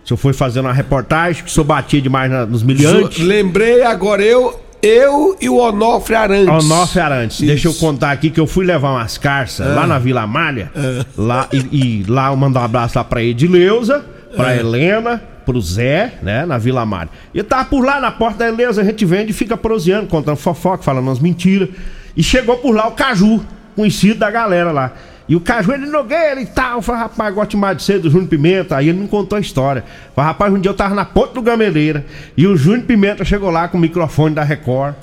O 0.03 0.07
senhor 0.09 0.17
foi 0.17 0.33
fazendo 0.33 0.65
uma 0.65 0.73
reportagem 0.73 1.45
que 1.45 1.49
o 1.49 1.53
senhor 1.53 1.63
batia 1.63 2.01
demais 2.01 2.29
na, 2.29 2.45
nos 2.45 2.61
miliantes. 2.61 3.23
Lembrei 3.23 3.81
agora, 3.81 4.21
eu 4.21 4.59
eu 4.81 5.37
e 5.39 5.47
o 5.47 5.55
Onofre 5.55 6.13
Arantes. 6.13 6.65
Onofre 6.65 6.99
Arantes. 6.99 7.37
Isso. 7.37 7.45
Deixa 7.45 7.67
eu 7.69 7.73
contar 7.73 8.11
aqui 8.11 8.29
que 8.29 8.39
eu 8.39 8.47
fui 8.47 8.65
levar 8.65 8.91
umas 8.91 9.17
carças 9.17 9.65
é. 9.65 9.69
lá 9.69 9.87
na 9.87 9.97
Vila 9.97 10.27
Malha. 10.27 10.73
É. 10.75 11.05
Lá, 11.15 11.47
e, 11.53 12.01
e, 12.01 12.05
lá 12.05 12.31
eu 12.31 12.35
mando 12.35 12.59
um 12.59 12.61
abraço 12.61 12.97
lá 12.97 13.03
pra 13.05 13.23
Edileuza, 13.23 14.03
pra 14.35 14.53
é. 14.53 14.59
Helena, 14.59 15.21
pro 15.45 15.59
Zé, 15.61 16.13
né? 16.21 16.45
Na 16.45 16.57
Vila 16.57 16.85
Malha. 16.85 17.09
E 17.33 17.41
tava 17.43 17.65
por 17.65 17.85
lá 17.85 17.99
na 17.99 18.11
porta 18.11 18.39
da 18.39 18.47
Helena, 18.47 18.69
a 18.69 18.83
gente 18.83 19.05
vende 19.05 19.31
e 19.31 19.33
fica 19.33 19.57
proseando, 19.57 20.07
contando 20.07 20.37
fofoca, 20.37 20.83
falando 20.83 21.07
umas 21.07 21.19
mentiras. 21.19 21.69
E 22.15 22.23
chegou 22.23 22.57
por 22.57 22.75
lá 22.75 22.87
o 22.87 22.91
Caju, 22.91 23.43
conhecido 23.75 24.19
da 24.19 24.29
galera 24.29 24.71
lá. 24.71 24.93
E 25.29 25.35
o 25.35 25.39
Cajueiro 25.39 25.85
Nogueira 25.85 26.41
e 26.41 26.45
tal. 26.47 26.81
Falei, 26.81 27.01
rapaz, 27.01 27.35
gosto 27.35 27.55
mais 27.55 27.77
de 27.77 27.83
ser 27.83 27.99
do 27.99 28.09
Júnior 28.09 28.29
Pimenta. 28.29 28.75
Aí 28.75 28.89
ele 28.89 28.99
me 28.99 29.07
contou 29.07 29.37
a 29.37 29.39
história. 29.39 29.83
Falei, 30.15 30.27
rapaz, 30.27 30.51
um 30.51 30.59
dia 30.59 30.71
eu 30.71 30.75
tava 30.75 30.95
na 30.95 31.05
ponta 31.05 31.35
do 31.35 31.41
Gameleira. 31.43 32.03
E 32.35 32.47
o 32.47 32.57
Júnior 32.57 32.85
Pimenta 32.85 33.23
chegou 33.23 33.51
lá 33.51 33.67
com 33.67 33.77
o 33.77 33.81
microfone 33.81 34.33
da 34.33 34.43
Record. 34.43 34.95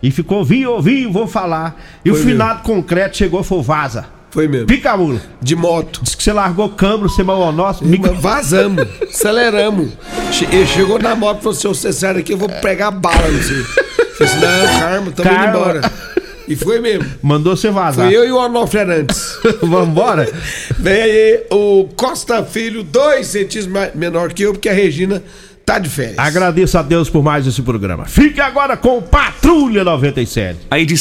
E 0.00 0.12
ficou, 0.12 0.38
ouvi, 0.38 0.64
ouvi, 0.64 1.04
vou 1.06 1.26
falar. 1.26 1.80
E 2.04 2.10
Foi 2.10 2.20
o 2.20 2.22
finado 2.22 2.60
mesmo. 2.60 2.76
concreto 2.76 3.16
chegou 3.16 3.40
e 3.40 3.44
falou, 3.44 3.64
vaza. 3.64 4.06
Foi 4.32 4.48
mesmo. 4.48 4.66
Pica 4.66 4.92
a 4.92 4.96
mula. 4.96 5.20
De 5.42 5.54
moto. 5.54 6.00
Disse 6.02 6.16
que 6.16 6.22
você 6.22 6.32
largou 6.32 6.66
o 6.66 6.70
câmbio, 6.70 7.08
você 7.08 7.22
malou 7.22 7.50
o 7.50 7.52
nosso. 7.52 7.84
Micro... 7.84 8.14
Vazamos, 8.14 8.88
aceleramos. 9.08 9.90
Ele 10.50 10.66
chegou 10.66 10.98
na 10.98 11.14
moto 11.14 11.40
e 11.40 11.42
falou: 11.42 11.54
se 11.54 11.68
você 11.68 11.92
sair 11.92 12.14
daqui, 12.14 12.32
eu 12.32 12.38
vou 12.38 12.48
pegar 12.48 12.90
bala 12.90 13.28
no 13.28 13.42
você. 13.42 13.62
Falei 13.62 14.32
assim, 14.32 14.40
não, 14.40 14.80
karma, 14.80 15.10
tamo 15.12 15.30
indo 15.30 15.48
embora. 15.48 15.92
E 16.48 16.56
foi 16.56 16.80
mesmo. 16.80 17.06
Mandou 17.22 17.56
você 17.56 17.70
vazar. 17.70 18.06
Foi 18.06 18.16
eu 18.16 18.26
e 18.26 18.32
o 18.32 18.36
Onofre 18.36 18.80
antes. 18.80 19.38
Vambora? 19.62 20.28
Vem 20.78 21.02
aí 21.02 21.46
o 21.50 21.88
Costa 21.94 22.42
Filho, 22.42 22.82
dois 22.82 23.26
centímetros 23.28 23.94
menor 23.94 24.32
que 24.32 24.42
eu, 24.42 24.52
porque 24.52 24.68
a 24.68 24.72
Regina 24.72 25.22
tá 25.64 25.78
de 25.78 25.88
férias. 25.88 26.18
Agradeço 26.18 26.76
a 26.76 26.82
Deus 26.82 27.08
por 27.08 27.22
mais 27.22 27.46
esse 27.46 27.62
programa. 27.62 28.06
Fique 28.06 28.40
agora 28.40 28.76
com 28.76 29.00
Patrulha 29.00 29.84
97. 29.84 30.58
A 30.70 30.78
edição 30.78 31.00